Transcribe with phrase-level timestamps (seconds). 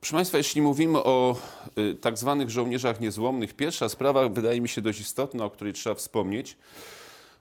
[0.00, 1.36] Proszę Państwa, jeśli mówimy o
[1.78, 5.94] y, tak zwanych żołnierzach niezłomnych, pierwsza sprawa wydaje mi się dość istotna, o której trzeba
[5.94, 6.56] wspomnieć,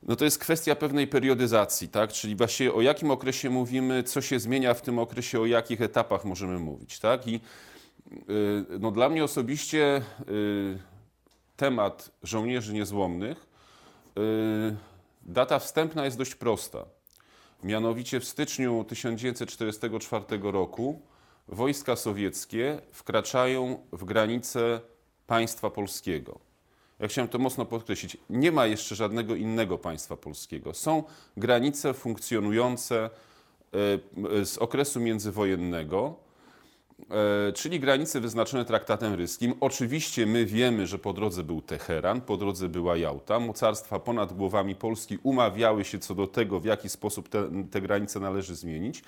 [0.04, 2.12] no to jest kwestia pewnej periodyzacji, tak?
[2.12, 6.26] czyli właśnie o jakim okresie mówimy, co się zmienia w tym okresie, o jakich etapach
[6.26, 7.00] możemy mówić.
[7.00, 7.28] Tak?
[7.28, 7.36] I
[8.30, 10.80] y, no, dla mnie osobiście y,
[11.58, 13.50] temat żołnierzy niezłomnych,
[15.22, 16.86] data wstępna jest dość prosta.
[17.64, 21.02] Mianowicie w styczniu 1944 roku
[21.50, 24.82] wojska sowieckie wkraczają w granice
[25.28, 26.40] państwa polskiego.
[27.00, 28.18] Ja chciałem to mocno podkreślić.
[28.30, 30.74] Nie ma jeszcze żadnego innego państwa polskiego.
[30.74, 31.04] Są
[31.38, 33.10] granice funkcjonujące
[34.40, 36.16] e, z okresu międzywojennego,
[37.50, 39.54] e, czyli granice wyznaczone traktatem ryskim.
[39.60, 43.40] Oczywiście my wiemy, że po drodze był Teheran, po drodze była Jałta.
[43.40, 48.20] Mocarstwa ponad głowami Polski umawiały się co do tego, w jaki sposób te, te granice
[48.20, 49.04] należy zmienić.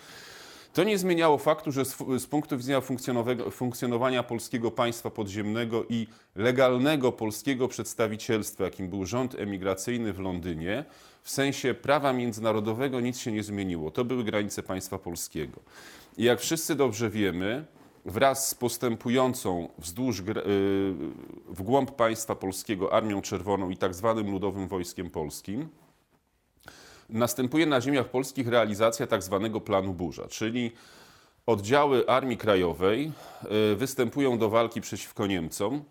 [0.73, 2.81] To nie zmieniało faktu, że z, z punktu widzenia
[3.51, 10.85] funkcjonowania polskiego państwa podziemnego i legalnego polskiego przedstawicielstwa, jakim był rząd emigracyjny w Londynie,
[11.23, 13.91] w sensie prawa międzynarodowego nic się nie zmieniło.
[13.91, 15.59] To były granice państwa polskiego.
[16.17, 17.65] I jak wszyscy dobrze wiemy,
[18.05, 20.23] wraz z postępującą wzdłuż y,
[21.49, 25.69] w głąb państwa polskiego Armią Czerwoną i tak zwanym Ludowym Wojskiem Polskim,
[27.11, 30.71] następuje na ziemiach polskich realizacja tak zwanego planu burza, czyli
[31.45, 33.11] oddziały Armii Krajowej
[33.71, 35.83] y, występują do walki przeciwko Niemcom,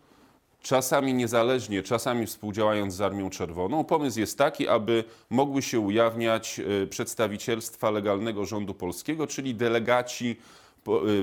[0.63, 3.85] czasami niezależnie, czasami współdziałając z Armią Czerwoną.
[3.85, 10.37] Pomysł jest taki, aby mogły się ujawniać y, przedstawicielstwa legalnego rządu polskiego, czyli delegaci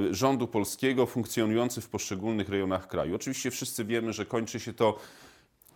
[0.09, 3.15] y, rządu polskiego funkcjonujący w poszczególnych rejonach kraju.
[3.15, 4.97] Oczywiście wszyscy wiemy, że kończy się to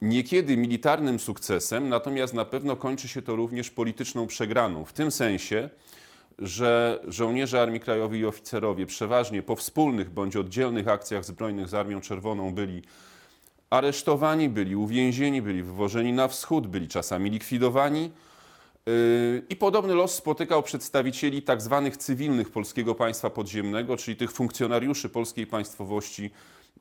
[0.01, 4.85] niekiedy militarnym sukcesem, natomiast na pewno kończy się to również polityczną przegraną.
[4.85, 5.69] W tym sensie,
[6.39, 12.01] że żołnierze Armii Krajowej i oficerowie przeważnie po wspólnych bądź oddzielnych akcjach zbrojnych z Armią
[12.01, 12.81] Czerwoną byli
[13.69, 18.11] aresztowani, byli uwięzieni, byli wywożeni na wschód, byli czasami likwidowani.
[18.85, 25.09] Yy, I podobny los spotykał przedstawicieli tak zwanych cywilnych polskiego państwa podziemnego, czyli tych funkcjonariuszy
[25.09, 26.31] polskiej państwowości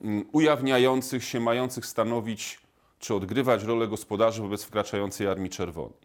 [0.01, 2.59] mm, ujawniających się, mających stanowić
[3.01, 5.99] czy odgrywać rolę gospodarzy wobec wkraczającej Armii Czerwonej.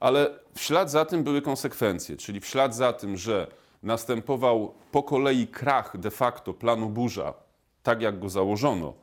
[0.00, 3.46] Ale w ślad za tym były konsekwencje, czyli w ślad za tym, że
[3.82, 7.34] następował po kolei krach de facto planu burza,
[7.82, 8.94] tak jak go założono,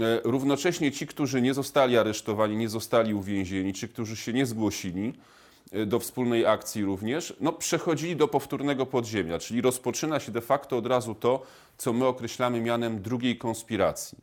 [0.00, 5.12] e, równocześnie ci, którzy nie zostali aresztowani, nie zostali uwięzieni, czy którzy się nie zgłosili
[5.72, 10.76] e, do wspólnej akcji również, no, przechodzili do powtórnego podziemia, czyli rozpoczyna się de facto
[10.76, 11.42] od razu to,
[11.78, 14.18] co my określamy mianem drugiej konspiracji.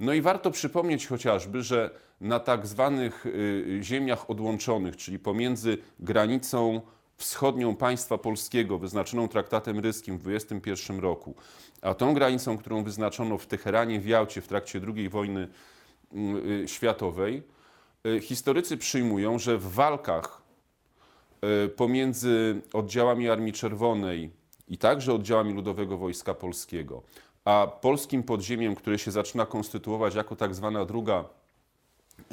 [0.00, 1.90] No i warto przypomnieć chociażby, że
[2.20, 6.80] na tak zwanych y, ziemiach odłączonych, czyli pomiędzy granicą
[7.16, 11.34] wschodnią państwa polskiego, wyznaczoną traktatem ryskim w 21 roku,
[11.82, 15.48] a tą granicą, którą wyznaczono w Teheranie, w Jałcie w trakcie II wojny
[16.12, 17.42] mm, y, światowej,
[18.06, 20.46] y, historycy przyjmują, że w walkach
[21.76, 24.30] pomiędzy oddziałami Armii Czerwonej
[24.68, 27.02] i także oddziałami Ludowego Wojska Polskiego,
[27.46, 31.24] a polskim podziemiem, które się zaczyna konstytuować jako tak zwana druga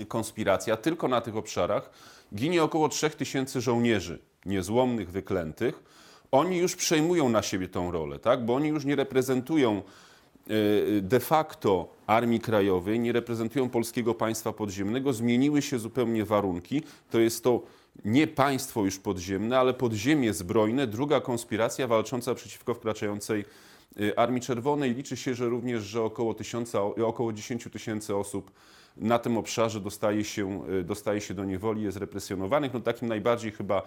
[0.08, 1.90] konspiracja, tylko na tych obszarach
[2.36, 5.84] ginie około 3000 żołnierzy niezłomnych, wyklętych.
[6.32, 8.46] Oni już przejmują na siebie tą rolę, tak?
[8.46, 9.82] bo oni już nie reprezentują
[10.48, 15.14] e, de facto Armii Krajowej, nie reprezentują polskiego państwa podziemnego.
[15.14, 16.84] Zmieniły się zupełnie warunki.
[17.12, 17.62] To jest to
[18.06, 23.46] nie państwo już podziemne, ale podziemie zbrojne, druga konspiracja walcząca przeciwko wkraczającej
[24.16, 24.94] Armii Czerwonej.
[24.94, 28.52] Liczy się, że również, że około, tysiąca, około 10 tysięcy osób
[28.98, 32.74] na tym obszarze dostaje się, y, dostaje się do niewoli, jest represjonowanych.
[32.74, 33.82] No takim najbardziej chyba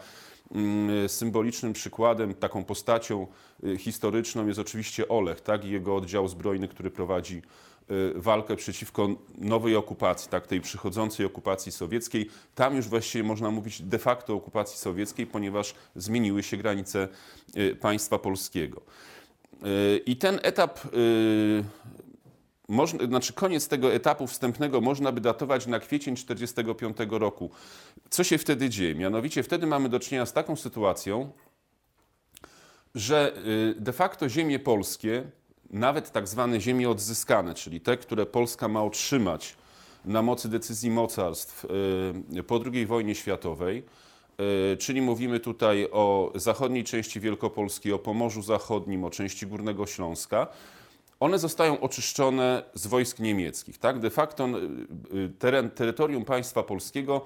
[0.55, 3.27] mm, symbolicznym przykładem, taką postacią
[3.65, 7.43] y, historyczną jest oczywiście Olech tak, i jego oddział zbrojny, który prowadzi
[8.15, 12.31] walkę przeciwko nowej okupacji, tak, tej przychodzącej okupacji sowieckiej.
[12.55, 17.09] Tam już właściwie można mówić de facto okupacji sowieckiej, ponieważ zmieniły się granice
[17.81, 18.83] państwa polskiego.
[20.07, 21.65] I ten etap, y,
[23.09, 27.51] znaczy koniec tego etapu wstępnego można by datować na kwiecień 1945 roku.
[28.11, 28.95] Co się wtedy dzieje?
[28.95, 31.33] Mianowicie wtedy mamy do czynienia z taką sytuacją,
[32.95, 35.25] że y, de facto ziemie polskie,
[35.71, 39.57] nawet tak zwane ziemie odzyskane, czyli te, które Polska ma otrzymać
[40.05, 41.67] na mocy decyzji mocarstw
[42.37, 43.85] y, po II wojnie światowej,
[44.79, 50.47] czyli mówimy tutaj o zachodniej części Wielkopolski, o Pomorzu Zachodnim, o części Górnego Śląska.
[51.21, 53.79] One zostają oczyszczone z wojsk niemieckich.
[53.79, 53.99] Tak?
[53.99, 54.49] De facto e,
[55.39, 57.25] teren, terytorium państwa polskiego,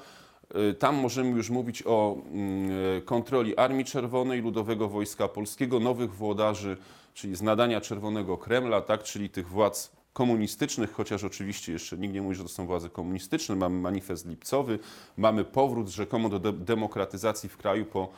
[0.54, 6.76] e, tam możemy już mówić o mm, kontroli Armii Czerwonej, Ludowego Wojska Polskiego, nowych włodarzy
[7.14, 12.22] czyli z nadania Czerwonego Kremla, tak, czyli tych władz komunistycznych, chociaż oczywiście jeszcze nikt nie
[12.22, 13.56] mówi, że to są władze komunistyczne.
[13.56, 14.78] Mamy manifest lipcowy,
[15.16, 18.08] mamy powrót rzekomo do de demokratyzacji w kraju po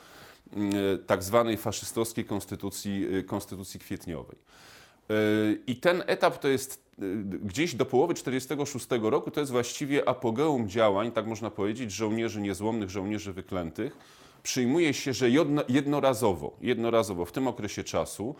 [0.53, 0.73] mm,
[1.07, 4.39] tak zwanej faszystowskiej konstytucji, y, konstytucji kwietniowej.
[5.11, 6.83] Y, I ten etap to jest
[7.43, 12.91] gdzieś do połowy 1946 roku, to jest właściwie apogeum działań, tak można powiedzieć, żołnierzy niezłomnych,
[12.91, 13.97] żołnierzy wyklętych.
[14.43, 15.31] Przyjmuje się, że
[15.69, 18.35] jednorazowo, jednorazowo w tym okresie czasu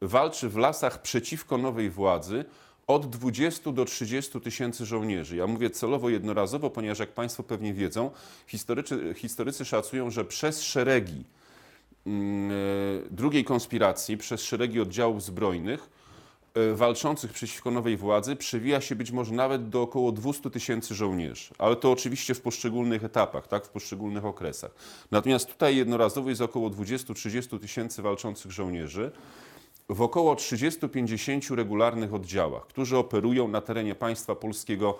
[0.00, 2.44] walczy w lasach przeciwko nowej władzy
[2.88, 5.36] od 20 do 30 tysięcy żołnierzy.
[5.36, 8.10] Ja mówię celowo jednorazowo, ponieważ jak Państwo pewnie wiedzą,
[8.46, 11.24] historycy, historycy szacują, że przez szeregi
[12.06, 12.54] mm, e,
[13.10, 15.90] drugiej konspiracji, przez szeregi oddziałów zbrojnych
[16.54, 21.54] e, walczących przeciwko nowej władzy przewija się być może nawet do około 200 tysięcy żołnierzy.
[21.58, 24.70] Ale to oczywiście w poszczególnych etapach, tak, w poszczególnych okresach.
[25.10, 29.10] Natomiast tutaj jednorazowo jest około 20-30 tysięcy walczących żołnierzy
[29.88, 34.98] w około 30-50 regularnych oddziałach, którzy operują na terenie państwa polskiego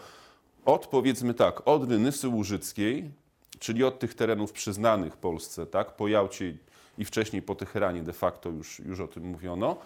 [0.64, 3.10] od powiedzmy tak, od Rynysy Łużyckiej,
[3.58, 6.54] czyli od tych terenów przyznanych Polsce, tak, po Jałcie
[6.98, 9.76] i wcześniej po Teheranie de facto już, już o tym mówiono,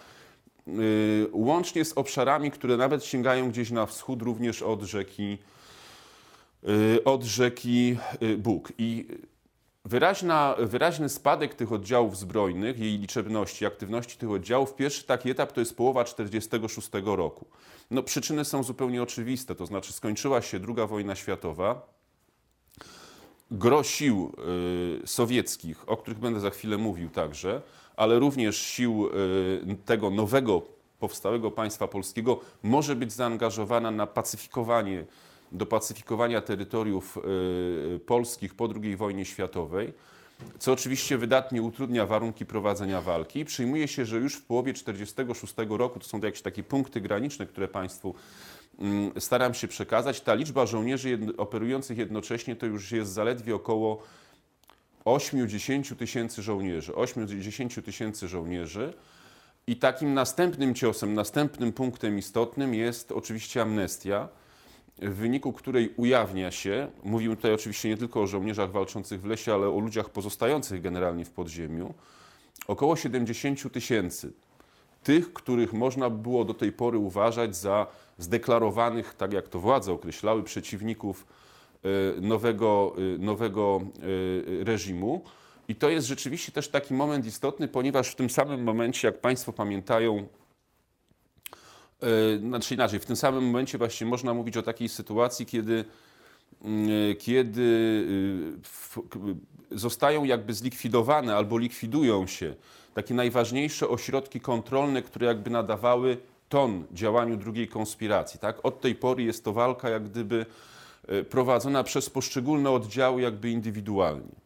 [0.66, 5.38] yy, łącznie z obszarami, które nawet sięgają gdzieś na wschód, również od rzeki,
[6.62, 8.72] yy, od rzeki yy, Bóg.
[8.78, 9.06] I
[9.84, 15.61] Wyraźna, wyraźny spadek tych oddziałów zbrojnych, jej liczebności, aktywności tych oddziałów, pierwszy taki etap to
[15.61, 17.46] jest połowa 1946 roku.
[17.90, 21.87] No, przyczyny są zupełnie oczywiste, to znaczy skończyła się II wojna światowa,
[23.50, 24.32] gro sił
[25.05, 27.62] y, sowieckich, o których będę za chwilę mówił także,
[27.96, 29.08] ale również sił
[29.67, 30.62] y, tego nowego
[30.99, 35.05] powstałego państwa polskiego może być zaangażowana na pacyfikowanie
[35.52, 37.19] do pacyfikowania terytoriów
[37.96, 39.93] y, polskich po II wojnie światowej,
[40.58, 43.44] co oczywiście wydatnie utrudnia warunki prowadzenia walki.
[43.44, 47.46] Przyjmuje się, że już w połowie 1946 roku, to są to jakieś takie punkty graniczne,
[47.46, 48.14] które Państwu
[48.78, 54.02] mm, staram się przekazać, ta liczba żołnierzy operujących jednocześnie to już jest zaledwie około
[55.04, 56.93] 8-10 tysięcy żołnierzy.
[56.93, 58.93] 8-10 tysięcy żołnierzy.
[59.66, 64.28] I takim następnym ciosem, następnym punktem istotnym jest oczywiście amnestia
[64.99, 69.55] w wyniku której ujawnia się, mówimy tutaj oczywiście nie tylko o żołnierzach walczących w lesie,
[69.55, 71.94] ale o ludziach pozostających generalnie w podziemiu,
[72.67, 74.33] około 70 tysięcy
[75.03, 77.87] tych, których można było do tej pory uważać za
[78.19, 81.27] zdeklarowanych, tak jak to władze określały, przeciwników
[81.83, 83.81] e, nowego, e, nowego
[84.61, 85.23] e, reżimu.
[85.69, 89.53] I to jest rzeczywiście też taki moment istotny, ponieważ w tym samym momencie, jak Państwo
[89.53, 90.27] pamiętają,
[92.49, 95.84] znaczy inaczej, w tym samym momencie właśnie można mówić o takiej sytuacji, kiedy,
[96.64, 98.06] mm, e, kiedy
[99.70, 102.54] e, zostają jakby zlikwidowane albo likwidują się
[102.94, 106.16] takie najważniejsze ośrodki kontrolne, które jakby nadawały
[106.49, 108.40] ton działaniu drugiej konspiracji.
[108.40, 108.66] Tak?
[108.66, 110.46] Od tej pory jest to walka jak gdyby
[111.31, 114.43] prowadzona przez poszczególne oddziały jakby indywidualnie.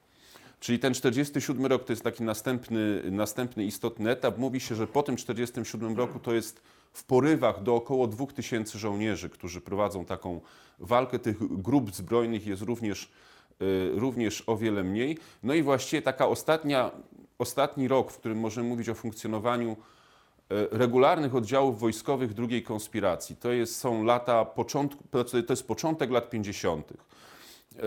[0.60, 4.38] Czyli ten 47 rok to jest taki następny, następny istotny etap.
[4.38, 6.62] Mówi się, że po tym 47 roku to jest
[6.92, 10.40] w porywach do około 2000 żołnierzy, którzy prowadzą taką
[10.78, 11.18] walkę.
[11.18, 13.10] Tych grup zbrojnych jest również,
[13.62, 15.18] y, również o wiele mniej.
[15.42, 16.90] No i właściwie taka ostatnia,
[17.38, 19.76] ostatni rok, w którym możemy mówić o funkcjonowaniu y,
[20.70, 23.36] regularnych oddziałów wojskowych drugiej konspiracji.
[23.36, 25.04] To jest, są lata początku,
[25.46, 26.92] to jest początek lat 50.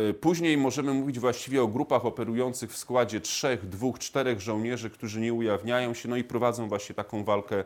[0.10, 5.22] Y, później możemy mówić właściwie o grupach operujących w składzie trzech, dwóch, czterech żołnierzy, którzy
[5.22, 7.64] nie ujawniają się, no i prowadzą właśnie taką walkę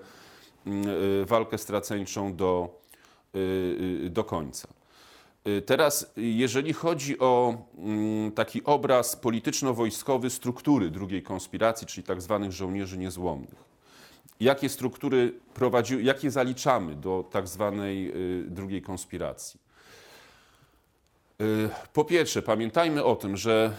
[1.26, 2.80] walkę straceńczą do,
[3.36, 3.40] y,
[4.06, 4.68] y, do końca.
[5.66, 12.98] Teraz, jeżeli chodzi o mm, taki obraz polityczno-wojskowy struktury drugiej konspiracji, czyli tak zwanych żołnierzy
[12.98, 13.64] niezłomnych,
[14.40, 18.14] jakie struktury prowadziły, jakie zaliczamy do tak zwanej
[18.46, 19.60] drugiej konspiracji?
[21.94, 23.74] Po pierwsze, pamiętajmy o tym, że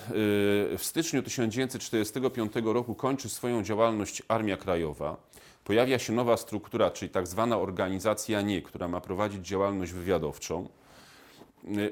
[0.79, 5.17] w styczniu 1945 roku kończy swoją działalność Armia Krajowa
[5.64, 10.68] pojawia się nowa struktura, czyli tak zwana organizacja NIE, która ma prowadzić działalność wywiadowczą.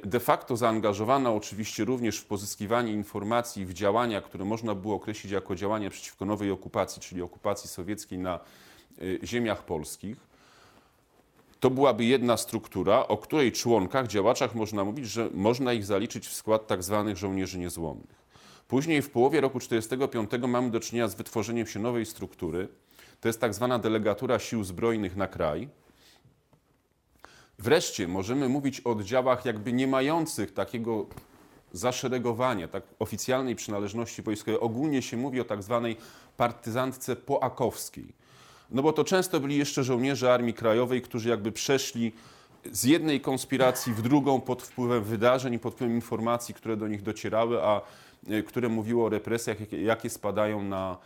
[0.04, 5.54] De facto zaangażowana oczywiście również w pozyskiwanie informacji, w działania, które można było określić jako
[5.54, 8.40] działania przeciwko nowej okupacji, czyli okupacji sowieckiej na
[9.02, 10.16] y, ziemiach polskich.
[11.60, 16.34] To byłaby jedna struktura, o której członkach, działaczach można mówić, że można ich zaliczyć w
[16.34, 18.22] skład tak zwanych żołnierzy niezłomnych.
[18.68, 22.68] Później w połowie roku 1945 mamy do czynienia z wytworzeniem się nowej struktury,
[23.22, 25.68] to jest tak zwana delegatura sił zbrojnych na kraj.
[27.58, 31.06] Wreszcie możemy mówić o oddziałach jakby nie mających takiego
[31.72, 34.60] zaszeregowania, tak oficjalnej przynależności wojskowej.
[34.60, 35.96] Ogólnie się mówi o tak zwanej
[36.36, 38.06] partyzantce poakowskiej.
[38.70, 42.12] No bo to często byli jeszcze żołnierze Armii Krajowej, którzy jakby przeszli
[42.72, 47.02] z jednej konspiracji w drugą pod wpływem wydarzeń i pod wpływem informacji, które do nich
[47.02, 47.80] docierały, a
[48.28, 50.98] e, które mówiły o represjach, jakie spadają na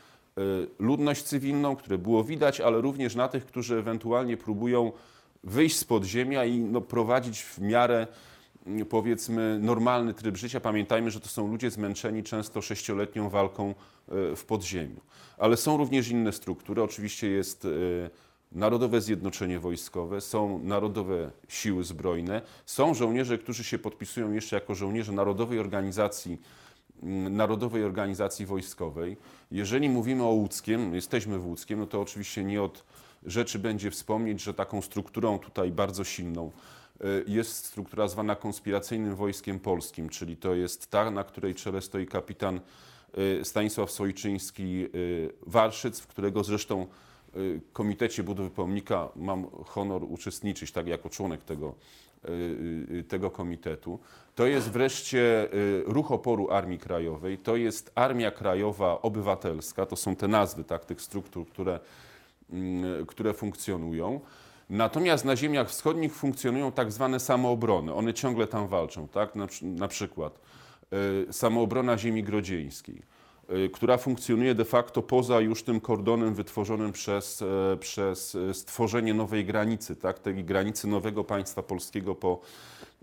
[0.78, 4.92] ludność cywilną, które było widać, ale również na tych, którzy ewentualnie próbują
[5.44, 8.06] wyjść z podziemia i no, prowadzić w miarę
[8.66, 10.60] mm, powiedzmy normalny tryb życia.
[10.60, 15.00] Pamiętajmy, że to są ludzie zmęczeni często sześcioletnią walką e, w podziemiu.
[15.38, 16.82] Ale są również inne struktury.
[16.82, 17.66] Oczywiście jest
[18.52, 25.12] Narodowe Zjednoczenie Wojskowe, są Narodowe Siły Zbrojne, są żołnierze, którzy się podpisują jeszcze jako żołnierze
[25.12, 26.40] Narodowej Organizacji,
[27.30, 29.16] Narodowej Organizacji Wojskowej.
[29.50, 32.84] Jeżeli mówimy o Łódzkiem, jesteśmy w Łódzkiem, no to oczywiście nie od
[33.26, 36.50] rzeczy będzie wspomnieć, że taką strukturą tutaj bardzo silną
[37.00, 42.06] y, jest struktura zwana konspiracyjnym wojskiem polskim, czyli to jest ta, na której czele stoi
[42.06, 42.60] kapitan
[43.18, 46.86] y, Stanisław Sojczyński y, Warszyc, w którego zresztą
[47.72, 51.74] Komitecie Budowy Pomnika mam honor uczestniczyć, tak jako członek tego,
[53.08, 53.98] tego komitetu.
[54.34, 55.48] To jest wreszcie
[55.86, 61.00] ruch oporu Armii Krajowej, to jest Armia Krajowa Obywatelska, to są te nazwy tak, tych
[61.00, 61.80] struktur, które,
[62.50, 64.20] mm, które funkcjonują.
[64.70, 67.94] Natomiast na ziemiach wschodnich funkcjonują tak zwane samoobrony.
[67.94, 69.34] One ciągle tam walczą, tak?
[69.34, 70.40] na, na przykład
[71.30, 73.15] samoobrona ziemi grodzieńskiej Y,
[73.72, 79.44] która funkcjonuje de facto poza już tym kordonem wytworzonym przez, e, przez e, stworzenie nowej
[79.44, 80.18] granicy, tak?
[80.18, 82.40] tej granicy nowego państwa polskiego po,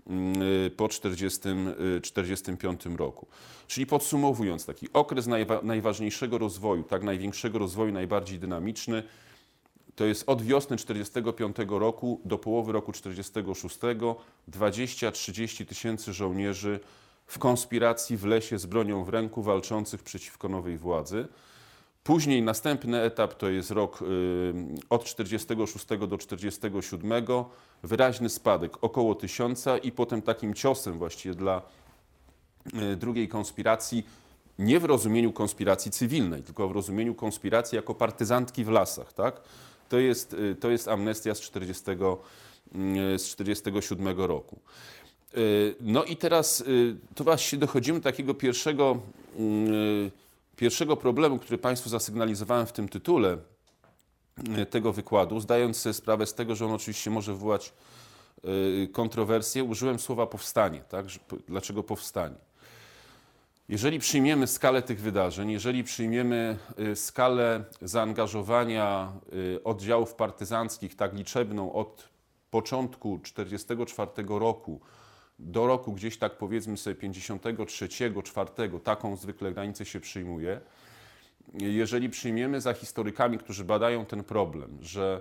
[0.06, 3.26] mm, y, po 1945 y, roku.
[3.66, 9.02] Czyli podsumowując, taki okres najwa najważniejszego rozwoju, tak największego rozwoju, najbardziej dynamiczny,
[9.94, 13.78] to jest od wiosny 1945 roku do połowy roku 1946
[14.48, 16.80] 20-30 tysięcy żołnierzy
[17.26, 21.28] w konspiracji w lesie z bronią w ręku walczących przeciwko nowej władzy.
[22.04, 24.04] Później następny etap to jest rok y,
[24.90, 27.12] od 46 do 47,
[27.82, 31.62] wyraźny spadek około tysiąca i potem takim ciosem właściwie dla
[32.92, 34.06] y, drugiej konspiracji,
[34.58, 39.12] nie w rozumieniu konspiracji cywilnej, tylko w rozumieniu konspiracji jako partyzantki w lasach.
[39.12, 39.40] Tak?
[39.88, 41.84] To, jest, y, to jest amnestia z, 40,
[43.16, 44.60] z 47 roku.
[45.36, 49.00] Y, no i teraz y, tu właśnie dochodzimy do takiego pierwszego,
[49.40, 50.10] y,
[50.56, 53.38] pierwszego problemu, który Państwu zasygnalizowałem w tym tytule
[54.70, 57.72] tego wykładu, zdając sobie sprawę z tego, że on oczywiście może wywołać
[58.92, 60.80] kontrowersje, użyłem słowa powstanie.
[60.88, 61.06] Tak?
[61.48, 62.36] Dlaczego powstanie?
[63.68, 66.58] Jeżeli przyjmiemy skalę tych wydarzeń, jeżeli przyjmiemy
[66.94, 69.12] skalę zaangażowania
[69.64, 72.08] oddziałów partyzanckich tak liczebną od
[72.50, 74.80] początku 1944 roku
[75.38, 77.88] do roku gdzieś tak powiedzmy sobie 53,
[78.24, 80.60] 4, taką zwykle granicę się przyjmuje.
[81.54, 85.20] Jeżeli przyjmiemy za historykami, którzy badają ten problem, że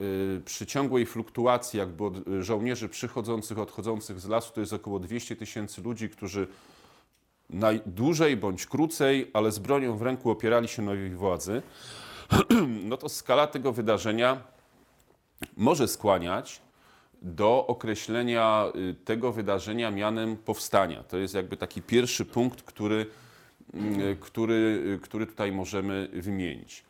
[0.00, 5.36] y, przy ciągłej fluktuacji jakby y, żołnierzy przychodzących, odchodzących z lasu to jest około 200
[5.36, 6.46] tysięcy ludzi, którzy
[7.50, 11.62] najdłużej bądź krócej, ale z bronią w ręku opierali się nowej władzy,
[12.88, 14.42] no to skala tego wydarzenia
[15.56, 16.62] może skłaniać
[17.22, 21.02] do określenia y, tego wydarzenia mianem powstania.
[21.02, 23.06] To jest jakby taki pierwszy punkt, który,
[23.74, 26.84] y, który, y, który tutaj możemy wymienić.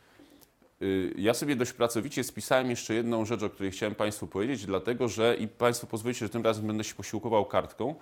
[1.16, 5.37] Ja sobie dość pracowicie spisałem jeszcze jedną rzecz, o której chciałem Państwu powiedzieć, dlatego że,
[5.37, 7.94] i Państwo pozwolicie, że tym razem będę się posiłkował kartką,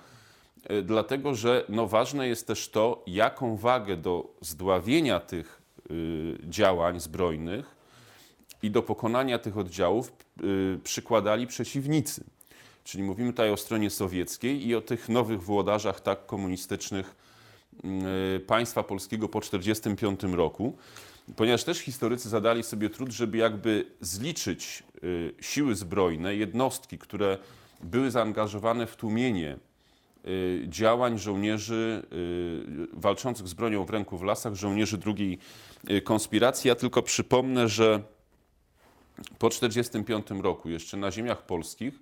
[0.82, 5.62] dlatego że no, ważne jest też to, jaką wagę do zdławienia tych
[6.48, 7.77] działań zbrojnych
[8.62, 10.12] i do pokonania tych oddziałów
[10.42, 12.24] y, przykładali przeciwnicy.
[12.84, 17.16] Czyli mówimy tutaj o stronie sowieckiej i o tych nowych włodarzach tak komunistycznych
[18.36, 20.76] y, państwa polskiego po 1945 roku,
[21.36, 27.38] ponieważ też historycy zadali sobie trud, żeby jakby zliczyć y, siły zbrojne, jednostki, które
[27.80, 29.56] były zaangażowane w tłumienie
[30.66, 32.02] działań żołnierzy
[32.92, 35.38] walczących z bronią w ręku w lasach, żołnierzy drugiej
[36.04, 36.68] konspiracji.
[36.68, 38.02] Ja tylko przypomnę, że
[39.38, 41.94] po 1945 roku jeszcze na ziemiach polskich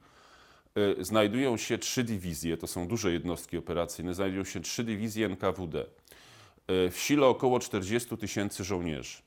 [0.79, 5.79] y, znajdują się trzy dywizje, to są duże jednostki operacyjne, znajdują się trzy dywizje NKWD.
[5.81, 9.19] Y, w sile około 40 tysięcy żołnierzy.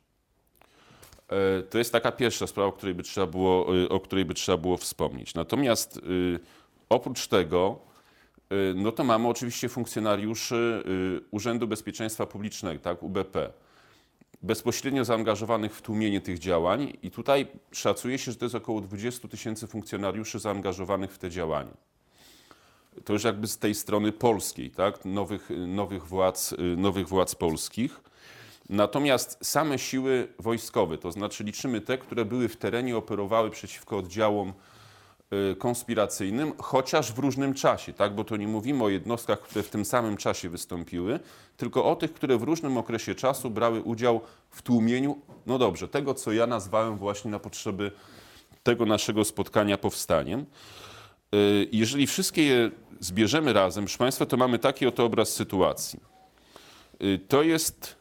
[1.60, 4.58] Y, to jest taka pierwsza sprawa, o której by trzeba było, o której by trzeba
[4.58, 5.34] było wspomnieć.
[5.34, 6.00] Natomiast
[6.90, 7.80] oprócz tego,
[8.76, 10.84] no to mamy oczywiście funkcjonariuszy
[11.32, 13.54] Urzędu Bezpieczeństwa Publicznego, tak, UBP
[14.42, 19.28] bezpośrednio zaangażowanych w tłumienie tych działań i tutaj szacuje się, że to jest około 20
[19.28, 21.78] tysięcy funkcjonariuszy zaangażowanych w te działania.
[23.06, 25.06] To już jakby z tej strony polskiej, tak?
[25.06, 28.02] nowych, nowych, władz, nowych władz polskich.
[28.70, 34.54] Natomiast same siły wojskowe, to znaczy liczymy te, które były w terenie, operowały przeciwko oddziałom
[35.58, 38.16] konspiracyjnym, chociaż w różnym czasie, tak?
[38.16, 41.20] bo to nie mówimy o jednostkach, które w tym samym czasie wystąpiły,
[41.58, 46.14] tylko o tych, które w różnym okresie czasu brały udział w tłumieniu, no dobrze, tego,
[46.14, 47.92] co ja nazwałem właśnie na potrzeby
[48.64, 50.46] tego naszego spotkania powstaniem.
[51.36, 56.00] Y, jeżeli wszystkie je zbierzemy razem, proszę Państwa, to mamy taki oto obraz sytuacji.
[57.04, 57.96] Y, to jest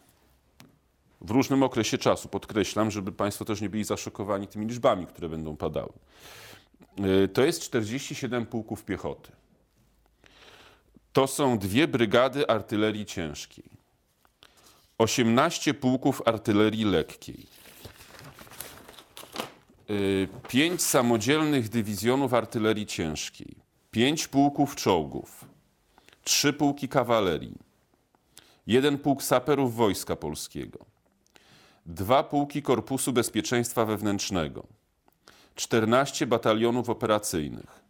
[1.20, 5.56] w różnym okresie czasu, podkreślam, żeby Państwo też nie byli zaszokowani tymi liczbami, które będą
[5.56, 5.92] padały.
[7.04, 9.32] Y, to jest 47 pułków piechoty.
[11.12, 13.70] To są dwie brygady artylerii ciężkiej,
[14.98, 17.46] 18 pułków artylerii lekkiej,
[19.90, 23.54] Y, pięć samodzielnych dywizjonów artylerii ciężkiej,
[23.90, 25.44] pięć pułków czołgów,
[26.24, 27.58] trzy pułki kawalerii,
[28.66, 30.78] jeden pułk saperów Wojska Polskiego,
[31.86, 34.66] dwa pułki Korpusu Bezpieczeństwa Wewnętrznego,
[35.58, 37.82] 14 batalionów operacyjnych,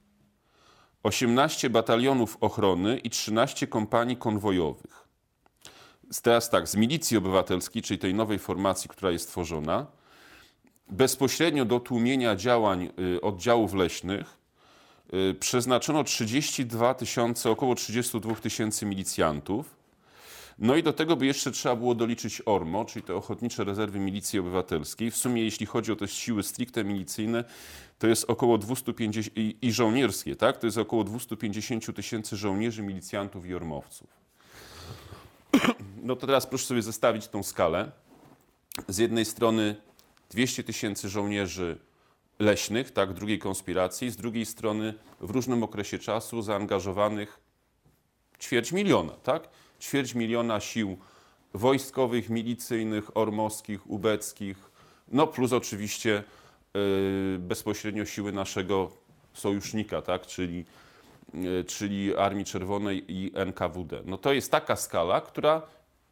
[1.02, 5.08] 18 batalionów ochrony i 13 kompanii konwojowych.
[6.22, 9.86] Teraz tak, z milicji obywatelskiej, czyli tej nowej formacji, która jest tworzona,
[10.90, 14.38] bezpośrednio do tłumienia działań y, oddziałów leśnych
[15.14, 19.77] y, przeznaczono 32 tysiące, około 32 tysięcy milicjantów.
[20.58, 24.38] No i do tego by jeszcze trzeba było doliczyć ORMO, czyli te Ochotnicze Rezerwy Milicji
[24.38, 25.10] Obywatelskiej.
[25.10, 27.44] W sumie jeśli chodzi o te siły stricte milicyjne,
[27.98, 30.58] to jest około 250 i, i żołnierskie, tak?
[30.58, 34.08] To jest około 250 tysięcy żołnierzy, milicjantów i ormowców.
[36.02, 37.92] No to teraz proszę sobie zestawić tą skalę.
[38.88, 39.76] Z jednej strony
[40.30, 41.78] 200 tysięcy żołnierzy
[42.38, 47.40] leśnych, tak, drugiej konspiracji, z drugiej strony w różnym okresie czasu zaangażowanych
[48.40, 49.48] ćwierć miliona, tak?
[49.80, 50.98] Ćwierć miliona sił
[51.54, 54.70] wojskowych, milicyjnych, ormowskich, ubeckich,
[55.08, 56.24] no plus oczywiście
[56.74, 58.90] yy, bezpośrednio siły naszego
[59.34, 60.26] sojusznika, tak?
[60.26, 60.64] Czyli,
[61.34, 64.02] yy, czyli Armii Czerwonej i NKWD.
[64.04, 65.62] No to jest taka skala, która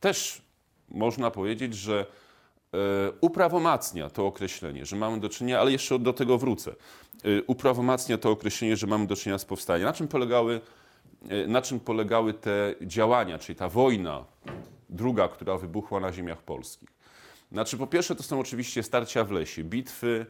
[0.01, 0.43] też
[0.89, 2.07] można powiedzieć, że
[2.77, 6.75] E, uprawomacnia to określenie, że mamy do czynienia, ale jeszcze do tego wrócę,
[7.47, 9.87] uprawomacnia to określenie, że mamy do czynienia z powstaniem.
[9.87, 10.61] Na czym polegały,
[11.49, 14.25] na czym polegały te działania, czyli ta wojna
[14.89, 16.89] druga, która wybuchła na ziemiach polskich?
[17.53, 20.27] Znaczy, po pierwsze, to są oczywiście starcia w lesie, bitwy,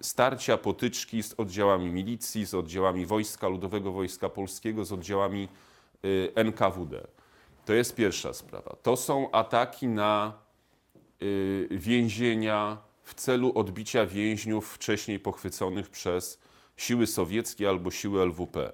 [0.00, 5.48] starcia, potyczki z oddziałami milicji, z oddziałami Wojska Ludowego Wojska Polskiego, z oddziałami
[6.34, 7.06] NKWD.
[7.64, 8.76] To jest pierwsza sprawa.
[8.82, 10.32] To są ataki na
[11.22, 16.40] Y, więzienia w celu odbicia więźniów wcześniej pochwyconych przez
[16.76, 18.72] siły sowieckie albo siły LWP.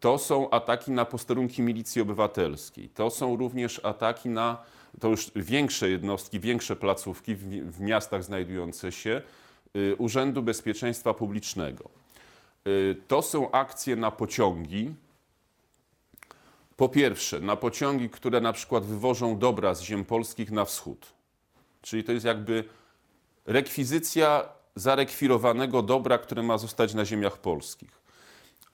[0.00, 2.88] To są ataki na posterunki milicji obywatelskiej.
[2.88, 4.62] To są również ataki na
[5.00, 9.22] to już większe jednostki, większe placówki w, w miastach znajdujące się
[9.76, 11.90] y, Urzędu Bezpieczeństwa Publicznego.
[12.66, 14.94] Y, to są akcje na pociągi.
[16.76, 21.18] Po pierwsze, na pociągi, które na przykład wywożą dobra z ziem polskich na wschód
[21.82, 22.64] Czyli to jest jakby
[23.46, 27.97] rekwizycja zarekwirowanego dobra, które ma zostać na ziemiach polskich.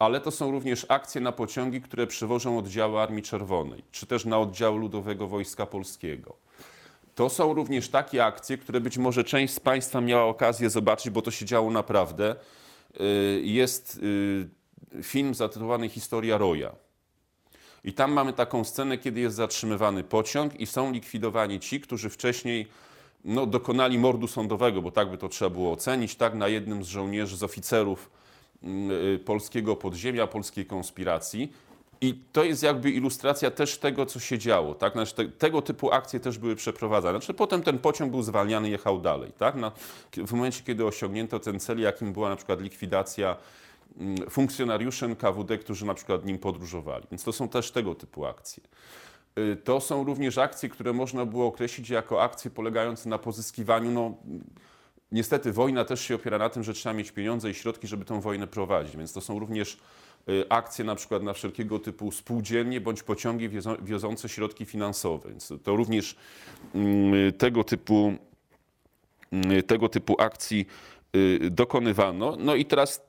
[0.04, 4.38] Ale to są również akcje na pociągi, które przywożą oddziały Armii Czerwonej, czy też na
[4.38, 6.36] oddział Ludowego Wojska Polskiego.
[7.14, 11.22] To są również takie akcje, które być może część z Państwa miała okazję zobaczyć, bo
[11.22, 12.36] to się działo naprawdę.
[13.00, 14.00] Y, jest
[14.96, 16.72] y, film zatytułowany Historia Roja.
[17.84, 22.66] I tam mamy taką scenę, kiedy jest zatrzymywany pociąg i są likwidowani ci, którzy wcześniej
[23.24, 26.86] no, dokonali mordu sądowego, bo tak by to trzeba było ocenić, tak, na jednym z
[26.86, 28.10] żołnierzy, z oficerów
[29.24, 31.52] polskiego podziemia, polskiej konspiracji.
[32.00, 34.74] I to jest jakby ilustracja też tego, co się działo.
[34.74, 34.92] Tak?
[34.92, 37.18] Znaczy, te, tego typu akcje też były przeprowadzane.
[37.18, 39.32] Znaczy, potem ten pociąg był zwalniany, jechał dalej.
[39.38, 39.54] Tak?
[39.54, 39.72] Na,
[40.16, 43.36] w momencie, kiedy osiągnięto ten cel, jakim była na przykład likwidacja
[43.98, 47.06] mm, funkcjonariuszy NKWD, którzy na przykład nim podróżowali.
[47.10, 48.62] Więc to są też tego typu akcje.
[49.38, 53.90] Y, to są również akcje, które można było określić jako akcje polegające na pozyskiwaniu.
[53.90, 54.14] No,
[55.14, 58.20] niestety wojna też się opiera na tym, że trzeba mieć pieniądze i środki, żeby tę
[58.20, 58.96] wojnę prowadzić.
[58.96, 59.76] Więc to są również
[60.28, 63.48] y, akcje na przykład na wszelkiego typu spółdzielnie bądź pociągi
[63.82, 65.28] wiozące środki finansowe.
[65.28, 66.16] Więc to również
[66.74, 68.14] mm, tego typu,
[69.32, 70.66] mm, tego typu akcji
[71.16, 72.36] y, dokonywano.
[72.38, 73.06] No i teraz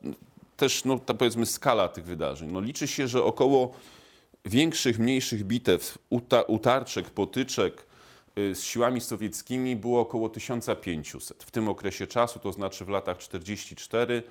[0.58, 2.52] też, no, ta powiedzmy, skala tych wydarzeń.
[2.52, 3.72] No, liczy się, że około
[4.46, 5.98] większych, mniejszych bitew,
[6.48, 7.86] utarczek, potyczek
[8.36, 14.22] z siłami sowieckimi było około 1500 w tym okresie czasu, to znaczy w latach 44-47.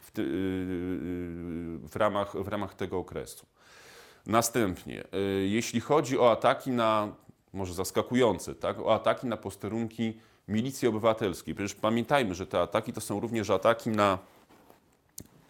[0.00, 3.46] W, y, y, w, ramach, w ramach tego okresu.
[4.26, 7.12] Następnie, y, jeśli chodzi o ataki na,
[7.52, 11.54] może zaskakujące, tak, o ataki na posterunki milicji obywatelskiej.
[11.54, 14.18] Przecież pamiętajmy, że te ataki to są również ataki na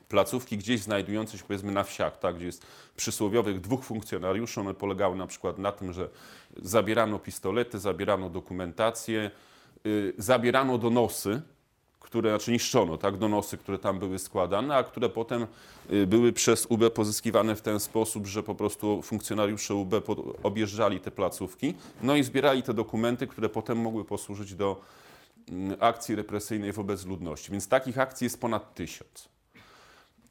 [0.08, 2.66] placówki gdzieś znajdujące się powiedzmy na wsiach, tak, gdzie jest
[2.96, 4.60] przysłowiowych dwóch funkcjonariuszy.
[4.60, 6.08] One polegały na przykład na tym, że
[6.62, 9.30] zabierano pistolety, zabierano dokumentację,
[9.84, 11.42] yy, zabierano donosy,
[12.08, 15.46] które, znaczy niszczono, tak, donosy, które tam były składane, a które potem
[15.92, 19.94] y, były przez UB pozyskiwane w ten sposób, że po prostu funkcjonariusze UB
[20.42, 24.80] objeżdżali te placówki, no i zbierali te dokumenty, które potem mogły posłużyć do
[25.48, 27.52] mm, akcji represyjnej wobec ludności.
[27.52, 29.28] Więc takich akcji jest ponad tysiąc.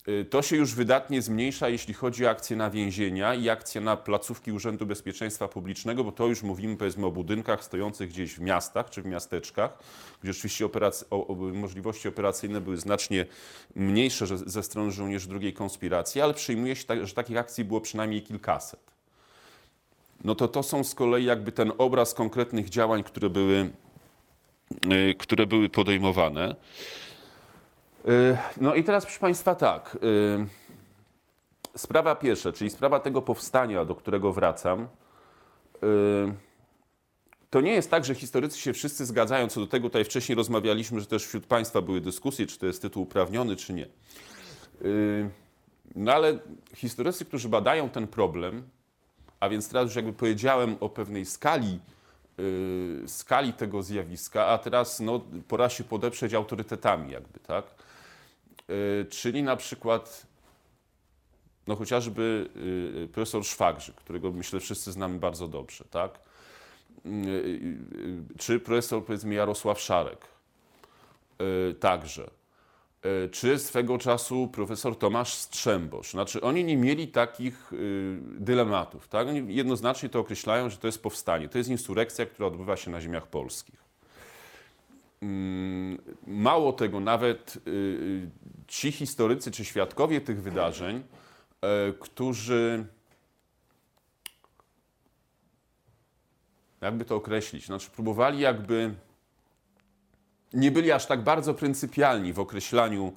[0.10, 3.98] Y, to się już wydatnie zmniejsza, jeśli chodzi o akcje na więzienia i akcje na
[3.98, 8.89] placówki Urzędu Bezpieczeństwa Publicznego, bo to już mówimy powiedzmy o budynkach stojących gdzieś w miastach
[8.89, 9.78] czy w miasteczkach,
[10.22, 13.26] gdzie oczywiście operac o, o, możliwości operacyjne były znacznie
[13.76, 17.82] mniejsze że, ze strony żołnierzy drugiej konspiracji, ale przyjmuje się, tak, że takich akcji było
[17.82, 18.80] przynajmniej kilkaset.
[20.24, 23.70] No to to są z kolei jakby ten obraz konkretnych działań, które były,
[24.89, 26.56] yy, które były podejmowane.
[28.08, 29.98] Y, no i teraz, proszę Państwa, tak.
[30.04, 34.82] Y, sprawa pierwsza, czyli sprawa tego powstania, do którego wracam.
[34.84, 34.88] Y,
[37.50, 39.89] to nie jest tak, że historycy się wszyscy zgadzają co do tego.
[39.89, 43.74] Tutaj wcześniej rozmawialiśmy, że też wśród Państwa były dyskusje, czy to jest tytuł uprawniony, czy
[43.74, 43.88] nie.
[45.96, 46.39] No ale
[46.76, 48.63] historycy, którzy badają ten problem,
[49.39, 51.80] a więc teraz już jakby powiedziałem o pewnej skali,
[53.08, 57.65] skali tego zjawiska, a teraz no, pora się podeprzeć autorytetami jakby, tak?
[58.70, 60.28] Y, czyli na przykład
[61.68, 62.50] no chociażby
[63.04, 66.20] y, profesor Szwagrzyk, którego myślę wszyscy znamy bardzo dobrze, tak?
[67.06, 67.78] Y,
[68.38, 70.26] czy profesor powiedzmy Jarosław Szarek
[71.80, 72.30] także.
[73.32, 76.12] Czy swego czasu profesor Tomasz Strzembosz.
[76.12, 77.72] Znaczy oni nie mieli takich
[78.20, 79.28] dylematów, tak?
[79.28, 83.02] Oni jednoznacznie to określają, że to jest powstanie, to jest insurekcja, która odbywa się na
[83.02, 83.88] ziemiach polskich.
[85.22, 88.30] Mm, mało tego, nawet y, y,
[88.68, 91.04] ci historycy czy świadkowie tych wydarzeń,
[91.62, 92.86] e, którzy
[96.82, 98.94] jakby to określić, znaczy próbowali jakby
[100.54, 103.14] nie byli aż tak bardzo pryncypialni w określaniu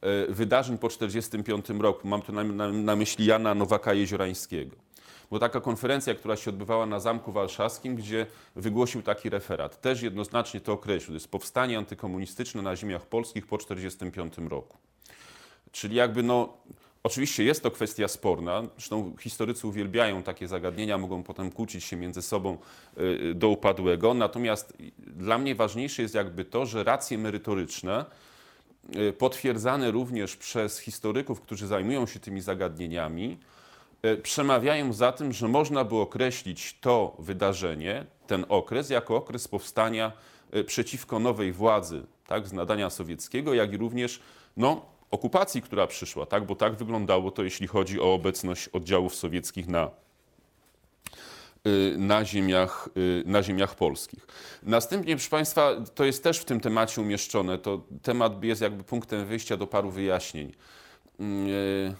[0.00, 2.08] e, wydarzeń po 1945 roku.
[2.08, 4.88] Mam tu na, na, na myśli Jana Nowaka Jeziorańskiego
[5.28, 9.80] była taka konferencja, która się odbywała na Zamku Warszawskim, gdzie wygłosił taki referat.
[9.80, 11.08] Też jednoznacznie to określił.
[11.08, 14.78] To jest powstanie antykomunistyczne na ziemiach polskich po 1945 roku.
[15.72, 16.58] Czyli jakby no,
[17.02, 22.22] Oczywiście jest to kwestia sporna, zresztą historycy uwielbiają takie zagadnienia, mogą potem kłócić się między
[22.22, 22.58] sobą
[22.98, 28.04] y, do upadłego, natomiast dla mnie ważniejsze jest jakby to, że racje merytoryczne,
[28.96, 33.38] y, potwierdzane również przez historyków, którzy zajmują się tymi zagadnieniami,
[34.22, 40.12] przemawiają za tym, że można by określić to wydarzenie, ten okres, jako okres powstania
[40.66, 44.20] przeciwko nowej władzy, tak, z nadania sowieckiego, jak i również
[44.56, 49.68] no, okupacji, która przyszła, tak, bo tak wyglądało to, jeśli chodzi o obecność oddziałów sowieckich
[49.68, 49.90] na, e,
[51.98, 52.88] na ziemiach,
[53.24, 54.26] na ziemiach polskich.
[54.62, 59.26] Następnie, proszę Państwa, to jest też w tym temacie umieszczone, to temat jest jakby punktem
[59.26, 60.52] wyjścia do paru wyjaśnień.
[61.18, 61.94] Yy,